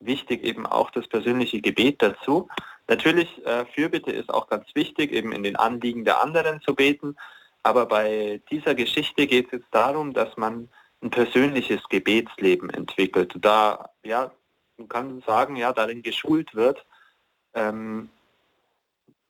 wichtig 0.00 0.42
eben 0.42 0.66
auch 0.66 0.90
das 0.90 1.06
persönliche 1.08 1.60
Gebet 1.60 2.02
dazu. 2.02 2.48
Natürlich, 2.88 3.44
äh, 3.46 3.64
Fürbitte 3.66 4.12
ist 4.12 4.32
auch 4.32 4.48
ganz 4.48 4.66
wichtig, 4.74 5.12
eben 5.12 5.32
in 5.32 5.42
den 5.42 5.56
Anliegen 5.56 6.04
der 6.04 6.22
anderen 6.22 6.60
zu 6.60 6.74
beten. 6.74 7.16
Aber 7.62 7.86
bei 7.86 8.42
dieser 8.50 8.74
Geschichte 8.74 9.26
geht 9.26 9.46
es 9.46 9.52
jetzt 9.52 9.68
darum, 9.70 10.12
dass 10.12 10.36
man 10.36 10.68
ein 11.04 11.10
persönliches 11.10 11.82
Gebetsleben 11.90 12.70
entwickelt. 12.70 13.34
Da, 13.36 13.90
ja, 14.02 14.32
man 14.78 14.88
kann 14.88 15.22
sagen, 15.26 15.56
ja, 15.56 15.72
darin 15.72 16.02
geschult 16.02 16.54
wird, 16.54 16.84
ähm, 17.52 18.08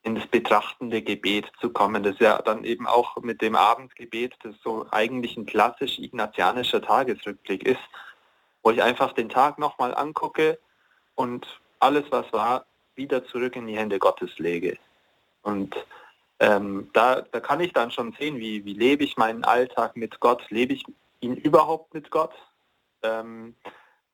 in 0.02 0.22
betrachtende 0.30 1.02
Gebet 1.02 1.50
zu 1.60 1.70
kommen. 1.70 2.02
Das 2.02 2.18
ja 2.20 2.40
dann 2.42 2.64
eben 2.64 2.86
auch 2.86 3.16
mit 3.22 3.42
dem 3.42 3.56
Abendgebet, 3.56 4.34
das 4.42 4.54
so 4.62 4.86
eigentlich 4.90 5.36
ein 5.36 5.46
klassisch 5.46 5.98
ignatianischer 5.98 6.80
Tagesrückblick 6.80 7.66
ist, 7.66 7.80
wo 8.62 8.70
ich 8.70 8.82
einfach 8.82 9.12
den 9.12 9.28
Tag 9.28 9.58
nochmal 9.58 9.94
angucke 9.94 10.58
und 11.16 11.46
alles, 11.80 12.04
was 12.10 12.32
war, 12.32 12.66
wieder 12.94 13.26
zurück 13.26 13.56
in 13.56 13.66
die 13.66 13.76
Hände 13.76 13.98
Gottes 13.98 14.38
lege. 14.38 14.78
Und 15.42 15.74
ähm, 16.38 16.88
da, 16.92 17.22
da 17.22 17.40
kann 17.40 17.60
ich 17.60 17.72
dann 17.72 17.90
schon 17.90 18.14
sehen, 18.18 18.38
wie, 18.38 18.64
wie 18.64 18.74
lebe 18.74 19.04
ich 19.04 19.16
meinen 19.16 19.44
Alltag 19.44 19.96
mit 19.96 20.20
Gott, 20.20 20.44
lebe 20.50 20.74
ich 20.74 20.84
ihn 21.24 21.36
überhaupt 21.36 21.94
mit 21.94 22.10
Gott? 22.10 22.32
Ähm, 23.02 23.56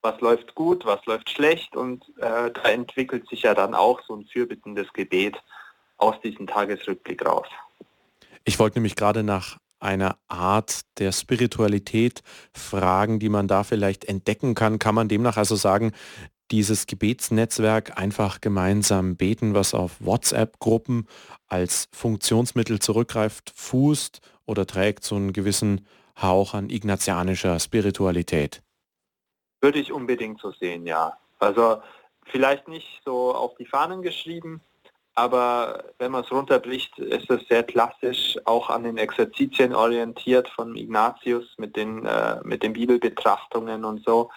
was 0.02 0.20
läuft 0.20 0.54
gut, 0.54 0.86
was 0.86 1.04
läuft 1.06 1.28
schlecht? 1.30 1.76
Und 1.76 2.08
äh, 2.18 2.50
da 2.50 2.62
entwickelt 2.70 3.28
sich 3.28 3.42
ja 3.42 3.54
dann 3.54 3.74
auch 3.74 4.00
so 4.06 4.16
ein 4.16 4.26
fürbittendes 4.26 4.92
Gebet 4.92 5.36
aus 5.98 6.18
diesem 6.22 6.46
Tagesrückblick 6.46 7.24
raus. 7.26 7.46
Ich 8.44 8.58
wollte 8.58 8.78
nämlich 8.78 8.96
gerade 8.96 9.22
nach 9.22 9.58
einer 9.80 10.16
Art 10.28 10.80
der 10.98 11.12
Spiritualität 11.12 12.22
fragen, 12.52 13.18
die 13.18 13.28
man 13.28 13.48
da 13.48 13.64
vielleicht 13.64 14.04
entdecken 14.04 14.54
kann. 14.54 14.78
Kann 14.78 14.94
man 14.94 15.08
demnach 15.08 15.36
also 15.36 15.56
sagen, 15.56 15.92
dieses 16.50 16.86
Gebetsnetzwerk 16.86 17.98
einfach 17.98 18.40
gemeinsam 18.40 19.16
beten, 19.16 19.54
was 19.54 19.72
auf 19.72 19.96
WhatsApp-Gruppen 20.00 21.06
als 21.46 21.88
Funktionsmittel 21.92 22.80
zurückgreift, 22.80 23.52
fußt 23.54 24.20
oder 24.46 24.66
trägt 24.66 25.04
so 25.04 25.16
einen 25.16 25.32
gewissen 25.32 25.86
Hauch 26.20 26.54
an 26.54 26.70
ignatianischer 26.70 27.58
Spiritualität. 27.58 28.62
Würde 29.60 29.78
ich 29.78 29.92
unbedingt 29.92 30.40
so 30.40 30.52
sehen, 30.52 30.86
ja. 30.86 31.16
Also 31.38 31.82
vielleicht 32.24 32.68
nicht 32.68 33.02
so 33.04 33.34
auf 33.34 33.54
die 33.56 33.66
Fahnen 33.66 34.02
geschrieben, 34.02 34.60
aber 35.14 35.84
wenn 35.98 36.12
man 36.12 36.24
es 36.24 36.30
runterbricht, 36.30 36.98
ist 36.98 37.30
es 37.30 37.46
sehr 37.48 37.62
klassisch, 37.62 38.38
auch 38.44 38.70
an 38.70 38.84
den 38.84 38.96
Exerzitien 38.96 39.74
orientiert 39.74 40.48
von 40.48 40.76
Ignatius 40.76 41.54
mit 41.58 41.76
den, 41.76 42.06
äh, 42.06 42.40
mit 42.44 42.62
den 42.62 42.72
Bibelbetrachtungen 42.72 43.84
und 43.84 44.04
so. 44.04 44.30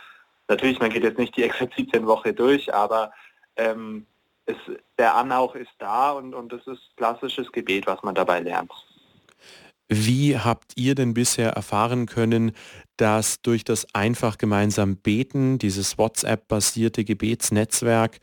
Natürlich, 0.48 0.80
man 0.80 0.89
geht 0.89 1.03
jetzt 1.03 1.20
nicht 1.20 1.38
die 1.38 1.44
Exerzitienwoche 1.44 2.34
durch, 2.34 2.74
aber 2.74 3.12
ähm, 3.56 4.06
es, 4.46 4.58
der 4.98 5.15
Anhauch 5.15 5.56
ist 5.56 5.72
da 5.77 6.12
und, 6.12 6.34
und 6.34 6.51
das 6.51 6.65
ist 6.68 6.82
klassisches 6.98 7.51
Gebet, 7.51 7.88
was 7.88 8.03
man 8.03 8.15
dabei 8.15 8.39
lernt. 8.42 8.72
Wie 9.90 10.38
habt 10.38 10.74
ihr 10.75 10.96
denn 10.96 11.13
bisher 11.13 11.52
erfahren 11.52 12.06
können, 12.06 12.54
dass 12.98 13.42
durch 13.42 13.63
das 13.63 13.94
einfach 13.94 14.38
gemeinsam 14.38 14.98
Beten, 14.98 15.58
dieses 15.58 15.98
WhatsApp-basierte 15.98 17.04
Gebetsnetzwerk, 17.04 18.20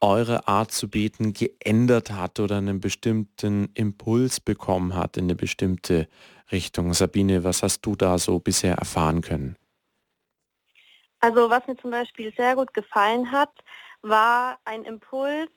eure 0.00 0.48
Art 0.48 0.72
zu 0.72 0.88
beten 0.88 1.32
geändert 1.32 2.10
hat 2.10 2.40
oder 2.40 2.58
einen 2.58 2.80
bestimmten 2.80 3.70
Impuls 3.74 4.40
bekommen 4.40 4.94
hat 4.94 5.16
in 5.16 5.24
eine 5.24 5.34
bestimmte 5.34 6.08
Richtung? 6.52 6.92
Sabine, 6.94 7.44
was 7.44 7.62
hast 7.62 7.82
du 7.82 7.96
da 7.96 8.18
so 8.18 8.38
bisher 8.38 8.74
erfahren 8.74 9.22
können? 9.22 9.56
Also 11.20 11.48
was 11.48 11.66
mir 11.66 11.76
zum 11.76 11.90
Beispiel 11.90 12.34
sehr 12.36 12.54
gut 12.54 12.74
gefallen 12.74 13.32
hat, 13.32 13.50
war 14.02 14.58
ein 14.66 14.84
Impuls, 14.84 15.50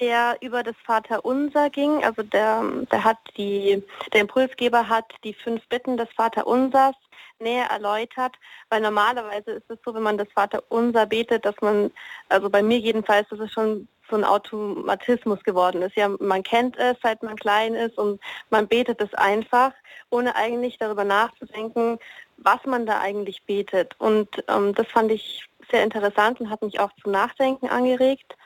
der 0.00 0.36
über 0.40 0.62
das 0.62 0.76
Vaterunser 0.84 1.70
ging. 1.70 2.04
Also 2.04 2.22
der, 2.22 2.62
der 2.90 3.04
hat 3.04 3.18
die, 3.36 3.82
der 4.12 4.22
Impulsgeber 4.22 4.88
hat 4.88 5.06
die 5.24 5.34
fünf 5.34 5.66
Bitten 5.68 5.96
des 5.96 6.08
Vaterunsers 6.16 6.94
näher 7.40 7.66
erläutert, 7.66 8.34
weil 8.68 8.80
normalerweise 8.80 9.52
ist 9.52 9.70
es 9.70 9.78
so, 9.84 9.94
wenn 9.94 10.02
man 10.02 10.18
das 10.18 10.28
Vaterunser 10.34 11.06
betet, 11.06 11.44
dass 11.44 11.54
man, 11.60 11.92
also 12.28 12.50
bei 12.50 12.62
mir 12.62 12.78
jedenfalls, 12.78 13.28
dass 13.28 13.38
es 13.38 13.52
schon 13.52 13.88
so 14.10 14.16
ein 14.16 14.24
Automatismus 14.24 15.42
geworden 15.44 15.82
ist. 15.82 15.96
Ja, 15.96 16.08
man 16.08 16.42
kennt 16.42 16.76
es, 16.78 16.96
seit 17.02 17.22
man 17.22 17.36
klein 17.36 17.74
ist 17.74 17.98
und 17.98 18.20
man 18.50 18.66
betet 18.66 19.00
es 19.00 19.12
einfach, 19.14 19.72
ohne 20.10 20.34
eigentlich 20.34 20.78
darüber 20.78 21.04
nachzudenken, 21.04 21.98
was 22.38 22.64
man 22.64 22.86
da 22.86 23.00
eigentlich 23.00 23.42
betet. 23.42 23.94
Und 23.98 24.28
ähm, 24.48 24.74
das 24.74 24.86
fand 24.88 25.12
ich 25.12 25.46
sehr 25.70 25.84
interessant 25.84 26.40
und 26.40 26.50
hat 26.50 26.62
mich 26.62 26.80
auch 26.80 26.90
zum 27.02 27.12
Nachdenken 27.12 27.68
angeregt. 27.68 28.37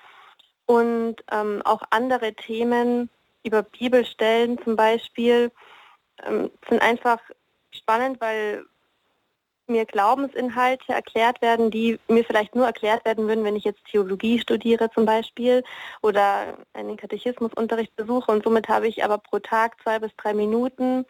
Und 0.73 1.17
ähm, 1.31 1.61
auch 1.67 1.83
andere 1.91 2.33
Themen 2.33 3.11
über 3.43 3.63
Bibelstellen 3.63 4.57
zum 4.65 4.75
Beispiel 4.75 5.53
ähm, 6.25 6.51
sind 6.67 6.81
einfach 6.81 7.19
spannend, 7.73 8.23
weil 8.23 8.65
mir 9.67 9.85
Glaubensinhalte 9.85 10.95
erklärt 10.95 11.43
werden, 11.43 11.71
die 11.71 12.01
mir 12.09 12.25
vielleicht 12.25 12.55
nur 12.55 12.65
erklärt 12.65 13.05
werden 13.05 13.29
würden, 13.29 13.45
wenn 13.45 13.55
ich 13.55 13.65
jetzt 13.65 13.85
Theologie 13.85 14.39
studiere 14.39 14.91
zum 14.93 15.05
Beispiel 15.05 15.63
oder 16.01 16.57
einen 16.73 16.97
Katechismusunterricht 16.97 17.95
besuche. 17.95 18.33
Und 18.33 18.43
somit 18.43 18.71
habe 18.71 18.89
ich 18.89 19.05
aber 19.05 19.19
pro 19.19 19.41
Tag 19.41 19.77
zwei 19.83 19.99
bis 19.99 20.11
drei 20.17 20.33
Minuten, 20.33 21.05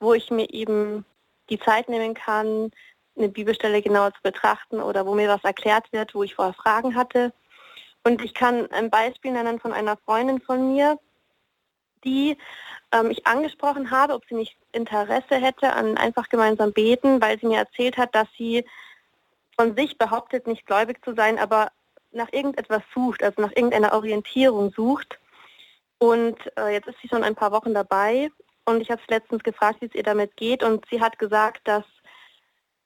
wo 0.00 0.12
ich 0.12 0.30
mir 0.30 0.52
eben 0.52 1.06
die 1.48 1.58
Zeit 1.58 1.88
nehmen 1.88 2.12
kann, 2.12 2.72
eine 3.16 3.30
Bibelstelle 3.30 3.80
genauer 3.80 4.12
zu 4.12 4.20
betrachten 4.22 4.82
oder 4.82 5.06
wo 5.06 5.14
mir 5.14 5.30
was 5.30 5.44
erklärt 5.44 5.90
wird, 5.94 6.14
wo 6.14 6.24
ich 6.24 6.34
vorher 6.34 6.52
Fragen 6.52 6.94
hatte. 6.94 7.32
Und 8.04 8.24
ich 8.24 8.34
kann 8.34 8.70
ein 8.72 8.90
Beispiel 8.90 9.32
nennen 9.32 9.60
von 9.60 9.72
einer 9.72 9.96
Freundin 9.96 10.40
von 10.40 10.72
mir, 10.72 10.98
die 12.04 12.36
ähm, 12.92 13.10
ich 13.10 13.26
angesprochen 13.26 13.90
habe, 13.90 14.14
ob 14.14 14.24
sie 14.28 14.34
nicht 14.34 14.56
Interesse 14.72 15.36
hätte 15.36 15.72
an 15.72 15.96
einfach 15.96 16.28
gemeinsam 16.28 16.72
beten, 16.72 17.20
weil 17.20 17.38
sie 17.38 17.46
mir 17.46 17.58
erzählt 17.58 17.96
hat, 17.96 18.14
dass 18.14 18.28
sie 18.36 18.64
von 19.58 19.74
sich 19.76 19.98
behauptet, 19.98 20.46
nicht 20.46 20.66
gläubig 20.66 21.04
zu 21.04 21.14
sein, 21.14 21.38
aber 21.38 21.70
nach 22.12 22.32
irgendetwas 22.32 22.82
sucht, 22.94 23.22
also 23.22 23.42
nach 23.42 23.50
irgendeiner 23.50 23.92
Orientierung 23.92 24.72
sucht. 24.72 25.18
Und 25.98 26.38
äh, 26.56 26.72
jetzt 26.72 26.88
ist 26.88 26.98
sie 27.02 27.08
schon 27.08 27.24
ein 27.24 27.34
paar 27.34 27.52
Wochen 27.52 27.74
dabei 27.74 28.30
und 28.64 28.80
ich 28.80 28.90
habe 28.90 29.00
sie 29.06 29.14
letztens 29.14 29.42
gefragt, 29.42 29.80
wie 29.80 29.86
es 29.86 29.94
ihr 29.94 30.04
damit 30.04 30.36
geht 30.36 30.62
und 30.62 30.86
sie 30.90 31.00
hat 31.00 31.18
gesagt, 31.18 31.66
dass 31.66 31.84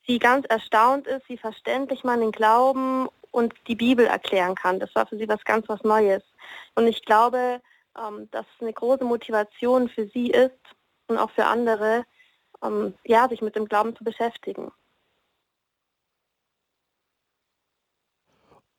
sie 0.06 0.18
ganz 0.18 0.46
erstaunt 0.46 1.06
ist, 1.06 1.28
wie 1.28 1.36
verständlich 1.36 2.04
man 2.04 2.20
den 2.20 2.32
Glauben 2.32 3.08
und 3.32 3.54
die 3.66 3.74
Bibel 3.74 4.06
erklären 4.06 4.54
kann. 4.54 4.78
Das 4.78 4.94
war 4.94 5.06
für 5.06 5.18
sie 5.18 5.28
was 5.28 5.44
ganz 5.44 5.68
was 5.68 5.82
Neues. 5.82 6.22
Und 6.76 6.86
ich 6.86 7.04
glaube, 7.04 7.60
ähm, 7.98 8.28
dass 8.30 8.46
es 8.54 8.62
eine 8.62 8.72
große 8.72 9.04
Motivation 9.04 9.88
für 9.88 10.06
sie 10.08 10.30
ist 10.30 10.52
und 11.08 11.18
auch 11.18 11.30
für 11.30 11.46
andere, 11.46 12.04
ähm, 12.62 12.94
ja, 13.04 13.28
sich 13.28 13.42
mit 13.42 13.56
dem 13.56 13.66
Glauben 13.66 13.96
zu 13.96 14.04
beschäftigen. 14.04 14.70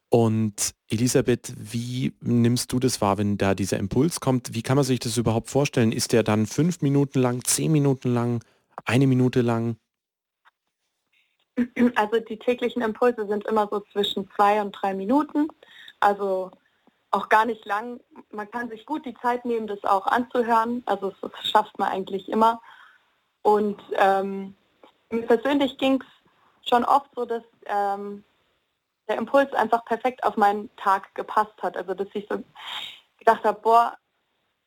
Und 0.09 0.75
Elisabeth, 0.89 1.53
wie 1.57 2.13
nimmst 2.21 2.71
du 2.71 2.77
das 2.77 3.01
wahr, 3.01 3.17
wenn 3.17 3.35
da 3.39 3.55
dieser 3.55 3.79
Impuls 3.79 4.19
kommt? 4.19 4.53
Wie 4.53 4.61
kann 4.61 4.75
man 4.75 4.85
sich 4.85 4.99
das 4.99 5.17
überhaupt 5.17 5.49
vorstellen? 5.49 5.91
Ist 5.91 6.13
der 6.13 6.21
dann 6.21 6.45
fünf 6.45 6.81
Minuten 6.83 7.19
lang, 7.19 7.43
zehn 7.43 7.71
Minuten 7.71 8.13
lang, 8.13 8.43
eine 8.85 9.07
Minute 9.07 9.41
lang? 9.41 9.77
Also 11.95 12.19
die 12.19 12.39
täglichen 12.39 12.81
Impulse 12.81 13.27
sind 13.27 13.45
immer 13.45 13.67
so 13.69 13.81
zwischen 13.91 14.29
zwei 14.35 14.61
und 14.61 14.71
drei 14.71 14.93
Minuten. 14.93 15.47
Also 15.99 16.51
auch 17.11 17.29
gar 17.29 17.45
nicht 17.45 17.65
lang. 17.65 17.99
Man 18.31 18.49
kann 18.49 18.69
sich 18.69 18.85
gut 18.85 19.05
die 19.05 19.13
Zeit 19.15 19.45
nehmen, 19.45 19.67
das 19.67 19.83
auch 19.83 20.07
anzuhören. 20.07 20.83
Also 20.85 21.13
das 21.21 21.31
schafft 21.47 21.77
man 21.77 21.89
eigentlich 21.89 22.27
immer. 22.27 22.61
Und 23.43 23.81
ähm, 23.97 24.55
mir 25.11 25.23
persönlich 25.23 25.77
ging 25.77 26.01
es 26.01 26.69
schon 26.69 26.83
oft 26.83 27.09
so, 27.15 27.25
dass 27.25 27.43
ähm, 27.65 28.23
der 29.07 29.17
Impuls 29.17 29.53
einfach 29.53 29.85
perfekt 29.85 30.23
auf 30.23 30.37
meinen 30.37 30.75
Tag 30.77 31.13
gepasst 31.13 31.61
hat. 31.61 31.77
Also 31.77 31.93
dass 31.93 32.07
ich 32.13 32.25
so 32.29 32.43
gedacht 33.19 33.43
habe, 33.43 33.59
boah, 33.61 33.97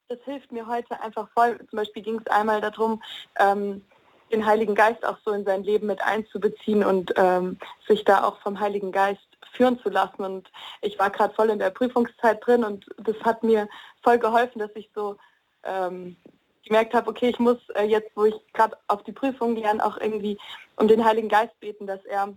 das 0.08 0.18
hilft 0.24 0.52
mir 0.52 0.66
heute 0.66 1.00
einfach 1.00 1.28
voll. 1.30 1.58
Zum 1.68 1.78
Beispiel 1.78 2.02
ging 2.02 2.20
es 2.20 2.26
einmal 2.28 2.60
darum, 2.60 3.02
ähm, 3.40 3.84
den 4.32 4.44
Heiligen 4.44 4.74
Geist 4.74 5.04
auch 5.04 5.18
so 5.24 5.32
in 5.32 5.44
sein 5.44 5.62
Leben 5.62 5.86
mit 5.86 6.02
einzubeziehen 6.02 6.84
und 6.84 7.12
ähm, 7.16 7.58
sich 7.86 8.04
da 8.04 8.24
auch 8.24 8.40
vom 8.40 8.58
Heiligen 8.58 8.92
Geist 8.92 9.26
führen 9.52 9.78
zu 9.80 9.88
lassen. 9.88 10.24
Und 10.24 10.50
ich 10.82 10.98
war 10.98 11.10
gerade 11.10 11.34
voll 11.34 11.50
in 11.50 11.58
der 11.58 11.70
Prüfungszeit 11.70 12.44
drin 12.44 12.64
und 12.64 12.86
das 12.98 13.16
hat 13.22 13.42
mir 13.42 13.68
voll 14.02 14.18
geholfen, 14.18 14.58
dass 14.58 14.74
ich 14.74 14.90
so 14.94 15.16
ähm, 15.64 16.16
gemerkt 16.64 16.94
habe, 16.94 17.08
okay, 17.08 17.28
ich 17.28 17.38
muss 17.38 17.58
äh, 17.74 17.84
jetzt, 17.84 18.10
wo 18.14 18.24
ich 18.24 18.34
gerade 18.52 18.76
auf 18.88 19.02
die 19.04 19.12
Prüfung 19.12 19.56
lerne, 19.56 19.84
auch 19.84 19.98
irgendwie 19.98 20.38
um 20.76 20.88
den 20.88 21.04
Heiligen 21.04 21.28
Geist 21.28 21.58
beten, 21.60 21.86
dass 21.86 22.04
er 22.04 22.34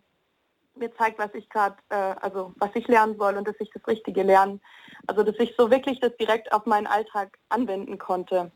mir 0.75 0.95
zeigt, 0.95 1.19
was 1.19 1.33
ich 1.33 1.49
gerade, 1.49 1.75
äh, 1.89 2.15
also 2.21 2.53
was 2.57 2.69
ich 2.75 2.87
lernen 2.87 3.17
soll 3.17 3.35
und 3.35 3.47
dass 3.47 3.59
ich 3.59 3.69
das 3.71 3.85
Richtige 3.87 4.23
lerne. 4.23 4.59
Also 5.07 5.23
dass 5.23 5.35
ich 5.39 5.55
so 5.57 5.71
wirklich 5.71 5.99
das 5.99 6.15
direkt 6.17 6.53
auf 6.53 6.65
meinen 6.65 6.87
Alltag 6.87 7.37
anwenden 7.49 7.97
konnte. 7.97 8.51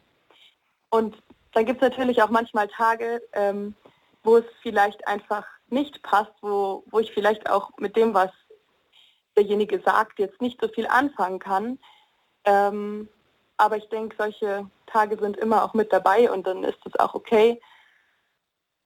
Und 0.89 1.17
dann 1.53 1.65
gibt 1.65 1.81
es 1.81 1.89
natürlich 1.89 2.21
auch 2.21 2.29
manchmal 2.29 2.67
Tage, 2.67 3.21
ähm, 3.33 3.75
wo 4.23 4.37
es 4.37 4.45
vielleicht 4.61 5.07
einfach 5.07 5.45
nicht 5.69 6.01
passt, 6.03 6.33
wo, 6.41 6.83
wo 6.89 6.99
ich 6.99 7.11
vielleicht 7.11 7.49
auch 7.49 7.71
mit 7.77 7.95
dem, 7.95 8.13
was 8.13 8.31
derjenige 9.35 9.81
sagt, 9.83 10.19
jetzt 10.19 10.41
nicht 10.41 10.59
so 10.61 10.67
viel 10.67 10.87
anfangen 10.87 11.39
kann. 11.39 11.79
Ähm, 12.45 13.09
aber 13.57 13.77
ich 13.77 13.87
denke, 13.89 14.15
solche 14.17 14.69
Tage 14.87 15.17
sind 15.19 15.37
immer 15.37 15.63
auch 15.63 15.73
mit 15.73 15.91
dabei 15.91 16.31
und 16.31 16.45
dann 16.45 16.63
ist 16.63 16.79
es 16.85 16.99
auch 16.99 17.13
okay. 17.13 17.59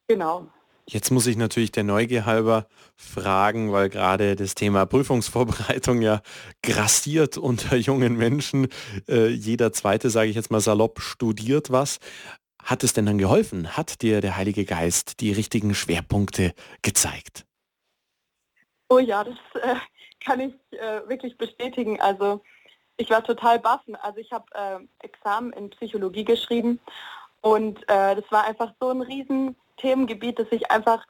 Genau. 0.07 0.47
Jetzt 0.89 1.11
muss 1.11 1.27
ich 1.27 1.35
natürlich 1.35 1.73
der 1.73 1.83
Neugier 1.83 2.25
halber 2.25 2.67
fragen, 2.95 3.73
weil 3.73 3.89
gerade 3.89 4.37
das 4.37 4.55
Thema 4.55 4.85
Prüfungsvorbereitung 4.85 6.01
ja 6.01 6.21
grassiert 6.63 7.37
unter 7.37 7.75
jungen 7.75 8.15
Menschen. 8.15 8.69
Äh, 9.09 9.27
jeder 9.27 9.73
zweite, 9.73 10.09
sage 10.09 10.29
ich 10.29 10.37
jetzt 10.37 10.49
mal 10.49 10.61
salopp, 10.61 11.01
studiert 11.01 11.71
was. 11.71 11.99
Hat 12.63 12.83
es 12.83 12.93
denn 12.93 13.05
dann 13.05 13.17
geholfen? 13.17 13.77
Hat 13.77 14.01
dir 14.01 14.21
der 14.21 14.35
Heilige 14.35 14.65
Geist 14.65 15.21
die 15.21 15.31
richtigen 15.31 15.73
Schwerpunkte 15.73 16.53
gezeigt? 16.81 17.45
Oh 18.89 18.99
ja, 18.99 19.23
das 19.23 19.35
äh, 19.61 19.75
kann 20.23 20.39
ich 20.39 20.53
äh, 20.77 21.07
wirklich 21.07 21.37
bestätigen. 21.37 22.01
Also 22.01 22.41
ich 22.97 23.09
war 23.09 23.23
total 23.23 23.59
baffen. 23.59 23.95
Also 23.95 24.19
ich 24.19 24.31
habe 24.31 24.45
äh, 24.53 25.05
Examen 25.05 25.53
in 25.53 25.69
Psychologie 25.69 26.25
geschrieben 26.25 26.79
und 27.41 27.81
äh, 27.83 28.15
das 28.15 28.25
war 28.29 28.45
einfach 28.45 28.73
so 28.79 28.89
ein 28.89 29.01
riesen 29.01 29.55
Themengebiet, 29.77 30.39
dass 30.39 30.47
ich 30.51 30.69
einfach, 30.71 31.05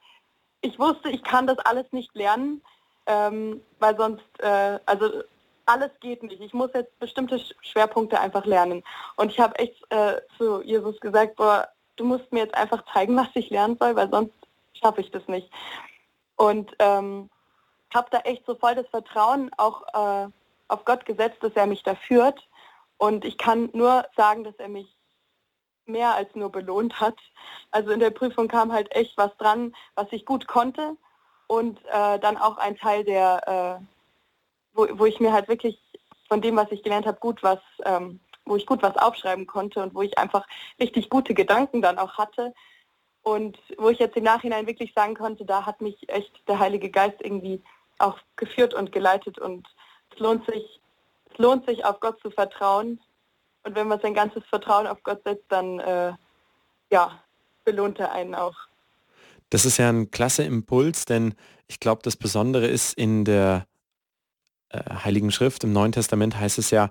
ich 0.62 0.77
wusste, 0.77 1.10
ich 1.10 1.23
kann 1.23 1.47
das 1.47 1.57
alles 1.60 1.86
nicht 1.91 2.13
lernen, 2.13 2.62
ähm, 3.05 3.62
weil 3.79 3.95
sonst, 3.97 4.25
äh, 4.39 4.79
also 4.86 5.23
alles 5.67 5.91
geht 5.99 6.23
nicht. 6.23 6.41
Ich 6.41 6.53
muss 6.53 6.71
jetzt 6.73 6.97
bestimmte 6.99 7.39
Schwerpunkte 7.62 8.19
einfach 8.19 8.45
lernen. 8.45 8.84
Und 9.15 9.32
ich 9.32 9.39
habe 9.39 9.58
echt 9.60 9.84
äh, 9.91 10.21
zu 10.38 10.63
Jesus 10.63 10.99
gesagt, 10.99 11.36
boah, 11.36 11.67
du 11.97 12.06
musst 12.06 12.32
mir 12.32 12.39
jetzt 12.39 12.56
einfach 12.56 12.84
zeigen, 12.93 13.15
was 13.17 13.30
ich 13.36 13.49
lernen 13.49 13.77
soll, 13.80 13.95
weil 13.95 14.10
sonst 14.10 14.34
schaffe 14.73 15.01
ich 15.01 15.12
das 15.12 15.27
nicht. 15.27 15.51
Und 16.36 16.75
ähm, 16.80 17.30
habe 17.93 18.08
da 18.12 18.19
echt 18.19 18.45
so 18.45 18.56
voll 18.56 18.75
das 18.75 18.88
Vertrauen 18.89 19.51
auch 19.58 19.84
äh, 19.93 20.30
auf 20.67 20.86
Gott 20.86 21.06
gesetzt, 21.06 21.38
dass 21.41 21.53
er 21.53 21.67
mich 21.67 21.84
da 21.84 21.95
führt. 21.95 22.47
Und 22.97 23.25
ich 23.25 23.38
kann 23.38 23.69
nur 23.73 24.06
sagen, 24.15 24.43
dass 24.43 24.56
er 24.58 24.69
mich 24.69 24.88
mehr 25.86 26.15
als 26.15 26.34
nur 26.36 26.51
belohnt 26.51 26.99
hat. 26.99 27.17
Also 27.71 27.91
in 27.91 27.99
der 27.99 28.10
Prüfung 28.10 28.47
kam 28.47 28.73
halt 28.73 28.93
echt 28.95 29.17
was 29.17 29.36
dran, 29.38 29.75
was 29.95 30.08
ich 30.12 30.25
gut 30.25 30.47
konnte. 30.47 30.97
Und 31.47 31.80
äh, 31.86 32.19
dann 32.19 32.38
auch 32.38 32.58
ein 32.58 32.77
Teil, 32.77 33.03
der, 33.06 33.80
äh, 33.80 33.86
wo, 34.77 34.87
wo 34.93 35.05
ich 35.05 35.19
mir 35.19 35.33
halt 35.33 35.49
wirklich 35.49 35.81
von 36.29 36.41
dem, 36.41 36.55
was 36.55 36.71
ich 36.71 36.83
gelernt 36.83 37.07
habe, 37.07 37.19
gut 37.19 37.43
was, 37.43 37.59
ähm, 37.83 38.19
wo 38.45 38.55
ich 38.55 38.65
gut 38.65 38.83
was 38.83 38.95
aufschreiben 38.95 39.47
konnte 39.47 39.81
und 39.81 39.93
wo 39.93 40.03
ich 40.03 40.17
einfach 40.17 40.45
richtig 40.79 41.09
gute 41.09 41.33
Gedanken 41.33 41.81
dann 41.81 41.97
auch 41.97 42.17
hatte. 42.17 42.53
Und 43.23 43.57
wo 43.77 43.89
ich 43.89 43.99
jetzt 43.99 44.15
im 44.15 44.23
Nachhinein 44.23 44.67
wirklich 44.67 44.93
sagen 44.93 45.15
konnte, 45.15 45.43
da 45.43 45.65
hat 45.65 45.81
mich 45.81 46.07
echt 46.07 46.31
der 46.47 46.59
Heilige 46.59 46.89
Geist 46.89 47.17
irgendwie 47.19 47.61
auch 47.97 48.19
geführt 48.37 48.73
und 48.73 48.91
geleitet 48.91 49.39
und 49.39 49.67
es 50.13 50.19
lohnt 50.19 50.45
sich, 50.45 50.79
es 51.31 51.37
lohnt 51.37 51.67
sich 51.67 51.83
auf 51.83 51.99
Gott 51.99 52.21
zu 52.21 52.29
vertrauen. 52.29 53.01
Und 53.63 53.75
wenn 53.75 53.87
man 53.87 53.99
sein 53.99 54.13
ganzes 54.13 54.45
Vertrauen 54.45 54.87
auf 54.87 55.03
Gott 55.03 55.23
setzt, 55.25 55.45
dann 55.49 55.79
äh, 55.79 56.13
ja, 56.89 57.19
belohnt 57.65 57.99
er 57.99 58.13
einen 58.13 58.35
auch. 58.35 58.55
Das 59.49 59.65
ist 59.65 59.77
ja 59.77 59.89
ein 59.89 60.11
klasse 60.11 60.43
Impuls, 60.43 61.05
denn 61.05 61.33
ich 61.67 61.79
glaube, 61.79 62.01
das 62.03 62.15
Besondere 62.15 62.67
ist 62.67 62.93
in 62.93 63.25
der 63.25 63.65
äh, 64.69 64.82
Heiligen 65.03 65.32
Schrift, 65.32 65.63
im 65.63 65.73
Neuen 65.73 65.91
Testament 65.91 66.39
heißt 66.39 66.58
es 66.60 66.71
ja, 66.71 66.89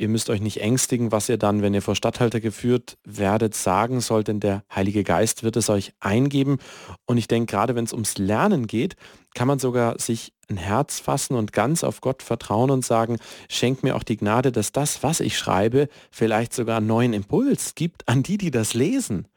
Ihr 0.00 0.08
müsst 0.08 0.30
euch 0.30 0.40
nicht 0.40 0.62
ängstigen, 0.62 1.12
was 1.12 1.28
ihr 1.28 1.36
dann, 1.36 1.60
wenn 1.60 1.74
ihr 1.74 1.82
vor 1.82 1.94
Stadthalter 1.94 2.40
geführt 2.40 2.96
werdet, 3.04 3.54
sagen 3.54 4.00
sollt, 4.00 4.28
denn 4.28 4.40
der 4.40 4.64
Heilige 4.74 5.04
Geist 5.04 5.42
wird 5.42 5.58
es 5.58 5.68
euch 5.68 5.92
eingeben. 6.00 6.56
Und 7.04 7.18
ich 7.18 7.28
denke, 7.28 7.50
gerade 7.50 7.74
wenn 7.74 7.84
es 7.84 7.92
ums 7.92 8.16
Lernen 8.16 8.66
geht, 8.66 8.96
kann 9.34 9.46
man 9.46 9.58
sogar 9.58 9.98
sich 9.98 10.32
ein 10.48 10.56
Herz 10.56 11.00
fassen 11.00 11.34
und 11.34 11.52
ganz 11.52 11.84
auf 11.84 12.00
Gott 12.00 12.22
vertrauen 12.22 12.70
und 12.70 12.82
sagen, 12.82 13.18
schenkt 13.50 13.82
mir 13.82 13.94
auch 13.94 14.02
die 14.02 14.16
Gnade, 14.16 14.52
dass 14.52 14.72
das, 14.72 15.02
was 15.02 15.20
ich 15.20 15.36
schreibe, 15.36 15.88
vielleicht 16.10 16.54
sogar 16.54 16.78
einen 16.78 16.86
neuen 16.86 17.12
Impuls 17.12 17.74
gibt 17.74 18.08
an 18.08 18.22
die, 18.22 18.38
die 18.38 18.50
das 18.50 18.72
lesen. 18.72 19.28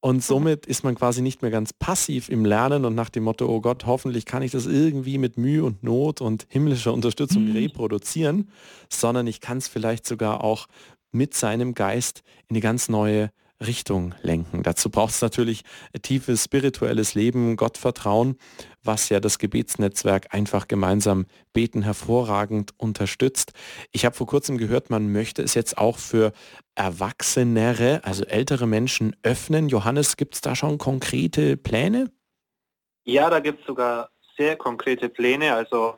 Und 0.00 0.16
mhm. 0.16 0.20
somit 0.20 0.66
ist 0.66 0.84
man 0.84 0.94
quasi 0.94 1.22
nicht 1.22 1.42
mehr 1.42 1.50
ganz 1.50 1.72
passiv 1.72 2.28
im 2.28 2.44
Lernen 2.44 2.84
und 2.84 2.94
nach 2.94 3.08
dem 3.08 3.24
Motto, 3.24 3.46
oh 3.46 3.60
Gott, 3.60 3.86
hoffentlich 3.86 4.26
kann 4.26 4.42
ich 4.42 4.52
das 4.52 4.66
irgendwie 4.66 5.18
mit 5.18 5.36
Mühe 5.36 5.64
und 5.64 5.82
Not 5.82 6.20
und 6.20 6.46
himmlischer 6.48 6.92
Unterstützung 6.92 7.46
mhm. 7.46 7.56
reproduzieren, 7.56 8.50
sondern 8.92 9.26
ich 9.26 9.40
kann 9.40 9.58
es 9.58 9.68
vielleicht 9.68 10.06
sogar 10.06 10.44
auch 10.44 10.66
mit 11.10 11.34
seinem 11.34 11.74
Geist 11.74 12.22
in 12.48 12.54
eine 12.54 12.60
ganz 12.60 12.88
neue 12.88 13.30
Richtung 13.60 14.14
lenken. 14.22 14.62
Dazu 14.62 14.88
braucht 14.88 15.14
es 15.14 15.20
natürlich 15.20 15.62
tiefes 16.02 16.44
spirituelles 16.44 17.14
Leben, 17.14 17.56
Gottvertrauen, 17.56 18.36
was 18.88 19.08
ja 19.08 19.20
das 19.20 19.38
Gebetsnetzwerk 19.38 20.34
einfach 20.34 20.66
gemeinsam 20.66 21.26
beten 21.52 21.82
hervorragend 21.82 22.74
unterstützt. 22.76 23.52
Ich 23.92 24.04
habe 24.04 24.16
vor 24.16 24.26
kurzem 24.26 24.58
gehört, 24.58 24.90
man 24.90 25.12
möchte 25.12 25.42
es 25.42 25.54
jetzt 25.54 25.78
auch 25.78 25.98
für 25.98 26.32
Erwachsenere, 26.74 28.00
also 28.02 28.24
ältere 28.24 28.66
Menschen 28.66 29.14
öffnen. 29.22 29.68
Johannes, 29.68 30.16
gibt 30.16 30.34
es 30.34 30.40
da 30.40 30.56
schon 30.56 30.78
konkrete 30.78 31.56
Pläne? 31.56 32.10
Ja, 33.04 33.30
da 33.30 33.38
gibt 33.38 33.60
es 33.60 33.66
sogar 33.66 34.10
sehr 34.36 34.56
konkrete 34.56 35.08
Pläne. 35.08 35.54
Also 35.54 35.94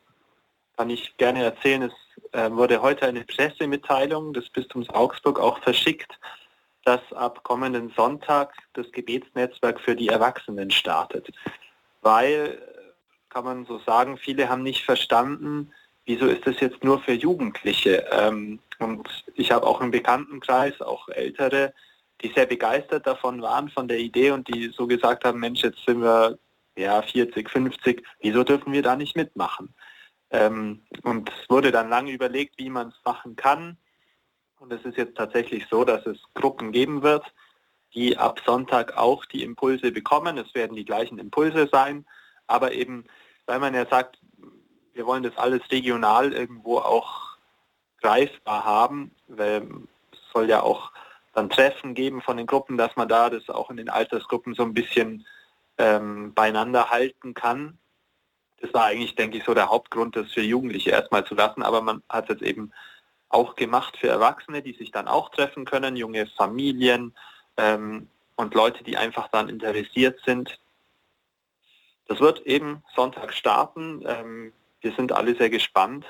kann 0.76 0.90
ich 0.90 1.16
gerne 1.16 1.42
erzählen, 1.44 1.82
es 1.82 1.92
äh, 2.32 2.50
wurde 2.50 2.82
heute 2.82 3.06
eine 3.06 3.24
Pressemitteilung 3.24 4.34
des 4.34 4.50
Bistums 4.50 4.90
Augsburg 4.90 5.40
auch 5.40 5.58
verschickt 5.62 6.18
dass 6.84 7.00
ab 7.12 7.42
kommenden 7.42 7.92
Sonntag 7.96 8.52
das 8.72 8.90
Gebetsnetzwerk 8.92 9.80
für 9.80 9.94
die 9.94 10.08
Erwachsenen 10.08 10.70
startet. 10.70 11.28
Weil, 12.02 12.60
kann 13.30 13.44
man 13.44 13.64
so 13.64 13.78
sagen, 13.78 14.18
viele 14.18 14.48
haben 14.48 14.62
nicht 14.62 14.84
verstanden, 14.84 15.72
wieso 16.04 16.26
ist 16.26 16.46
das 16.46 16.60
jetzt 16.60 16.82
nur 16.84 17.00
für 17.00 17.12
Jugendliche. 17.12 18.04
Ähm, 18.10 18.58
und 18.78 19.08
ich 19.34 19.52
habe 19.52 19.66
auch 19.66 19.80
im 19.80 19.90
Bekanntenkreis, 19.90 20.80
auch 20.80 21.08
Ältere, 21.08 21.72
die 22.22 22.32
sehr 22.34 22.46
begeistert 22.46 23.06
davon 23.06 23.40
waren, 23.40 23.70
von 23.70 23.88
der 23.88 23.98
Idee 23.98 24.32
und 24.32 24.48
die 24.48 24.70
so 24.76 24.86
gesagt 24.86 25.24
haben, 25.24 25.40
Mensch, 25.40 25.62
jetzt 25.62 25.84
sind 25.86 26.02
wir 26.02 26.38
ja 26.76 27.00
40, 27.00 27.48
50, 27.48 28.04
wieso 28.20 28.44
dürfen 28.44 28.72
wir 28.72 28.82
da 28.82 28.96
nicht 28.96 29.16
mitmachen? 29.16 29.72
Ähm, 30.30 30.82
und 31.02 31.30
es 31.30 31.48
wurde 31.48 31.70
dann 31.70 31.88
lange 31.88 32.12
überlegt, 32.12 32.58
wie 32.58 32.70
man 32.70 32.88
es 32.88 33.00
machen 33.04 33.36
kann. 33.36 33.76
Und 34.58 34.72
es 34.72 34.84
ist 34.84 34.96
jetzt 34.96 35.16
tatsächlich 35.16 35.66
so, 35.70 35.84
dass 35.84 36.04
es 36.06 36.18
Gruppen 36.34 36.72
geben 36.72 37.02
wird, 37.02 37.24
die 37.94 38.16
ab 38.16 38.40
Sonntag 38.44 38.96
auch 38.96 39.24
die 39.24 39.42
Impulse 39.42 39.90
bekommen. 39.90 40.38
Es 40.38 40.54
werden 40.54 40.76
die 40.76 40.84
gleichen 40.84 41.18
Impulse 41.18 41.68
sein, 41.72 42.04
aber 42.50 42.72
eben, 42.72 43.04
weil 43.46 43.60
man 43.60 43.74
ja 43.74 43.86
sagt, 43.86 44.18
wir 44.92 45.06
wollen 45.06 45.22
das 45.22 45.36
alles 45.36 45.62
regional 45.70 46.32
irgendwo 46.32 46.78
auch 46.78 47.36
greifbar 48.02 48.64
haben, 48.64 49.14
weil 49.28 49.62
es 50.12 50.18
soll 50.32 50.48
ja 50.48 50.62
auch 50.62 50.92
dann 51.32 51.48
Treffen 51.48 51.94
geben 51.94 52.22
von 52.22 52.36
den 52.36 52.46
Gruppen, 52.46 52.76
dass 52.76 52.96
man 52.96 53.08
da 53.08 53.30
das 53.30 53.48
auch 53.48 53.70
in 53.70 53.76
den 53.76 53.88
Altersgruppen 53.88 54.54
so 54.54 54.64
ein 54.64 54.74
bisschen 54.74 55.26
ähm, 55.78 56.34
beieinander 56.34 56.90
halten 56.90 57.34
kann. 57.34 57.78
Das 58.60 58.74
war 58.74 58.86
eigentlich, 58.86 59.14
denke 59.14 59.38
ich, 59.38 59.44
so 59.44 59.54
der 59.54 59.70
Hauptgrund, 59.70 60.16
das 60.16 60.32
für 60.32 60.42
Jugendliche 60.42 60.90
erstmal 60.90 61.24
zu 61.24 61.34
lassen, 61.34 61.62
aber 61.62 61.80
man 61.80 62.02
hat 62.08 62.24
es 62.24 62.30
jetzt 62.30 62.42
eben 62.42 62.72
auch 63.28 63.54
gemacht 63.54 63.96
für 63.96 64.08
Erwachsene, 64.08 64.60
die 64.60 64.74
sich 64.74 64.90
dann 64.90 65.06
auch 65.06 65.30
treffen 65.30 65.64
können, 65.64 65.96
junge 65.96 66.26
Familien 66.26 67.14
ähm, 67.56 68.08
und 68.34 68.54
Leute, 68.54 68.82
die 68.82 68.96
einfach 68.96 69.28
dann 69.28 69.48
interessiert 69.48 70.20
sind. 70.26 70.58
Das 72.10 72.18
wird 72.18 72.40
eben 72.40 72.82
Sonntag 72.96 73.32
starten. 73.32 74.02
Ähm, 74.04 74.52
wir 74.80 74.92
sind 74.96 75.12
alle 75.12 75.36
sehr 75.36 75.48
gespannt, 75.48 76.04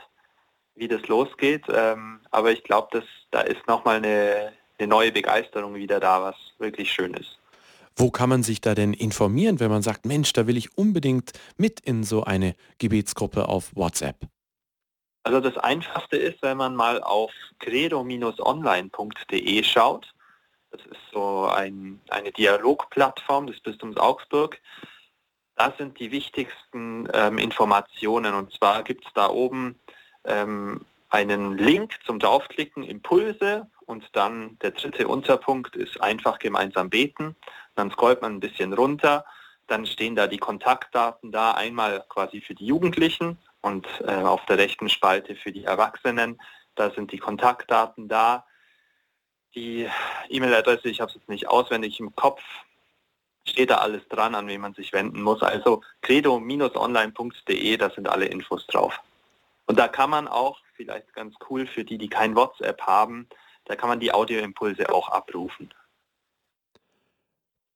wie 0.74 0.88
das 0.88 1.06
losgeht. 1.08 1.64
Ähm, 1.70 2.20
aber 2.30 2.52
ich 2.52 2.64
glaube, 2.64 3.02
da 3.30 3.42
ist 3.42 3.68
nochmal 3.68 3.96
eine, 3.96 4.54
eine 4.78 4.88
neue 4.88 5.12
Begeisterung 5.12 5.74
wieder 5.74 6.00
da, 6.00 6.22
was 6.22 6.36
wirklich 6.56 6.90
schön 6.90 7.12
ist. 7.12 7.38
Wo 7.96 8.10
kann 8.10 8.30
man 8.30 8.42
sich 8.42 8.62
da 8.62 8.74
denn 8.74 8.94
informieren, 8.94 9.60
wenn 9.60 9.70
man 9.70 9.82
sagt, 9.82 10.06
Mensch, 10.06 10.32
da 10.32 10.46
will 10.46 10.56
ich 10.56 10.78
unbedingt 10.78 11.32
mit 11.58 11.80
in 11.80 12.02
so 12.02 12.24
eine 12.24 12.54
Gebetsgruppe 12.78 13.46
auf 13.46 13.76
WhatsApp? 13.76 14.16
Also 15.24 15.40
das 15.40 15.58
Einfachste 15.58 16.16
ist, 16.16 16.40
wenn 16.40 16.56
man 16.56 16.76
mal 16.76 17.02
auf 17.02 17.30
credo-online.de 17.58 19.64
schaut. 19.64 20.14
Das 20.70 20.80
ist 20.80 20.96
so 21.12 21.44
ein, 21.44 22.00
eine 22.08 22.32
Dialogplattform 22.32 23.48
des 23.48 23.60
Bistums 23.60 23.98
Augsburg. 23.98 24.58
Da 25.60 25.74
sind 25.76 26.00
die 26.00 26.10
wichtigsten 26.10 27.06
ähm, 27.12 27.36
Informationen. 27.36 28.32
Und 28.32 28.50
zwar 28.54 28.82
gibt 28.82 29.04
es 29.04 29.12
da 29.12 29.28
oben 29.28 29.78
ähm, 30.24 30.86
einen 31.10 31.58
Link 31.58 31.98
zum 32.06 32.18
Draufklicken, 32.18 32.82
Impulse 32.82 33.68
und 33.84 34.08
dann 34.14 34.58
der 34.60 34.70
dritte 34.70 35.06
Unterpunkt 35.06 35.76
ist 35.76 36.00
einfach 36.00 36.38
gemeinsam 36.38 36.88
beten. 36.88 37.36
Dann 37.74 37.90
scrollt 37.90 38.22
man 38.22 38.36
ein 38.36 38.40
bisschen 38.40 38.72
runter, 38.72 39.26
dann 39.66 39.84
stehen 39.84 40.16
da 40.16 40.28
die 40.28 40.38
Kontaktdaten 40.38 41.30
da, 41.30 41.50
einmal 41.50 42.06
quasi 42.08 42.40
für 42.40 42.54
die 42.54 42.64
Jugendlichen 42.64 43.36
und 43.60 43.86
äh, 44.06 44.14
auf 44.14 44.46
der 44.46 44.56
rechten 44.56 44.88
Spalte 44.88 45.36
für 45.36 45.52
die 45.52 45.64
Erwachsenen. 45.64 46.40
Da 46.74 46.90
sind 46.90 47.12
die 47.12 47.18
Kontaktdaten 47.18 48.08
da. 48.08 48.46
Die 49.54 49.86
E-Mail-Adresse, 50.30 50.88
ich 50.88 51.02
habe 51.02 51.10
es 51.10 51.16
jetzt 51.16 51.28
nicht 51.28 51.48
auswendig 51.48 52.00
im 52.00 52.16
Kopf, 52.16 52.40
steht 53.46 53.70
da 53.70 53.78
alles 53.78 54.06
dran, 54.08 54.34
an 54.34 54.46
wen 54.46 54.60
man 54.60 54.74
sich 54.74 54.92
wenden 54.92 55.22
muss. 55.22 55.42
Also 55.42 55.82
credo-online.de, 56.02 57.76
da 57.76 57.90
sind 57.90 58.08
alle 58.08 58.26
Infos 58.26 58.66
drauf. 58.66 59.00
Und 59.66 59.78
da 59.78 59.88
kann 59.88 60.10
man 60.10 60.28
auch, 60.28 60.58
vielleicht 60.74 61.12
ganz 61.14 61.34
cool 61.48 61.66
für 61.66 61.84
die, 61.84 61.98
die 61.98 62.08
kein 62.08 62.34
WhatsApp 62.34 62.82
haben, 62.82 63.28
da 63.66 63.76
kann 63.76 63.88
man 63.88 64.00
die 64.00 64.12
Audioimpulse 64.12 64.92
auch 64.92 65.08
abrufen. 65.10 65.72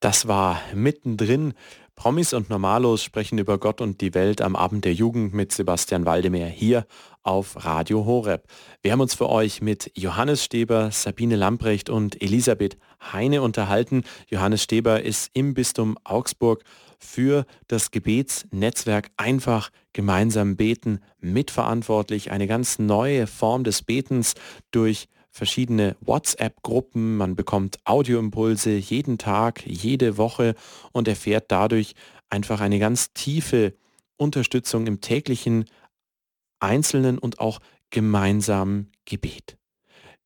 Das 0.00 0.28
war 0.28 0.60
mittendrin 0.74 1.54
Promis 1.96 2.32
und 2.32 2.50
Normalos 2.50 3.04
sprechen 3.04 3.38
über 3.38 3.58
Gott 3.58 3.80
und 3.80 4.00
die 4.00 4.14
Welt 4.14 4.42
am 4.42 4.56
Abend 4.56 4.84
der 4.84 4.92
Jugend 4.92 5.32
mit 5.32 5.52
Sebastian 5.52 6.04
Waldemar 6.04 6.48
hier 6.48 6.86
auf 7.22 7.64
Radio 7.64 8.04
Horeb. 8.04 8.46
Wir 8.82 8.92
haben 8.92 9.00
uns 9.00 9.14
für 9.14 9.30
euch 9.30 9.62
mit 9.62 9.92
Johannes 9.94 10.44
Steber, 10.44 10.90
Sabine 10.90 11.36
Lamprecht 11.36 11.88
und 11.88 12.20
Elisabeth 12.20 12.76
Heine 13.12 13.42
unterhalten. 13.42 14.02
Johannes 14.28 14.62
Steber 14.62 15.02
ist 15.02 15.30
im 15.34 15.54
Bistum 15.54 15.96
Augsburg 16.02 16.64
für 16.98 17.46
das 17.68 17.90
Gebetsnetzwerk 17.92 19.10
einfach 19.16 19.70
gemeinsam 19.92 20.56
beten 20.56 21.00
mitverantwortlich. 21.20 22.30
Eine 22.32 22.46
ganz 22.48 22.78
neue 22.78 23.26
Form 23.26 23.62
des 23.62 23.82
Betens 23.82 24.34
durch 24.72 25.06
verschiedene 25.34 25.96
WhatsApp-Gruppen, 26.00 27.16
man 27.16 27.34
bekommt 27.34 27.80
Audioimpulse 27.84 28.70
jeden 28.76 29.18
Tag, 29.18 29.66
jede 29.66 30.16
Woche 30.16 30.54
und 30.92 31.08
erfährt 31.08 31.46
dadurch 31.48 31.94
einfach 32.30 32.60
eine 32.60 32.78
ganz 32.78 33.12
tiefe 33.14 33.74
Unterstützung 34.16 34.86
im 34.86 35.00
täglichen, 35.00 35.64
einzelnen 36.60 37.18
und 37.18 37.40
auch 37.40 37.58
gemeinsamen 37.90 38.92
Gebet. 39.06 39.58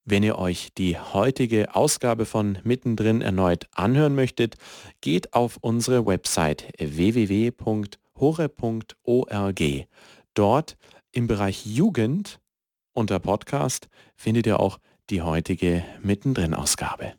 Wenn 0.04 0.22
ihr 0.22 0.38
euch 0.38 0.74
die 0.76 0.98
heutige 0.98 1.74
Ausgabe 1.74 2.26
von 2.26 2.58
Mittendrin 2.62 3.22
erneut 3.22 3.66
anhören 3.72 4.14
möchtet, 4.14 4.56
geht 5.00 5.32
auf 5.32 5.56
unsere 5.62 6.04
Website 6.06 6.70
www.hore.org. 6.78 7.62
Dort 10.34 10.76
im 11.12 11.26
Bereich 11.26 11.64
Jugend 11.64 12.40
unter 12.92 13.18
Podcast 13.20 13.88
findet 14.14 14.46
ihr 14.46 14.60
auch 14.60 14.78
die 15.10 15.22
heutige 15.22 15.84
Mittendrin-Ausgabe. 16.02 17.14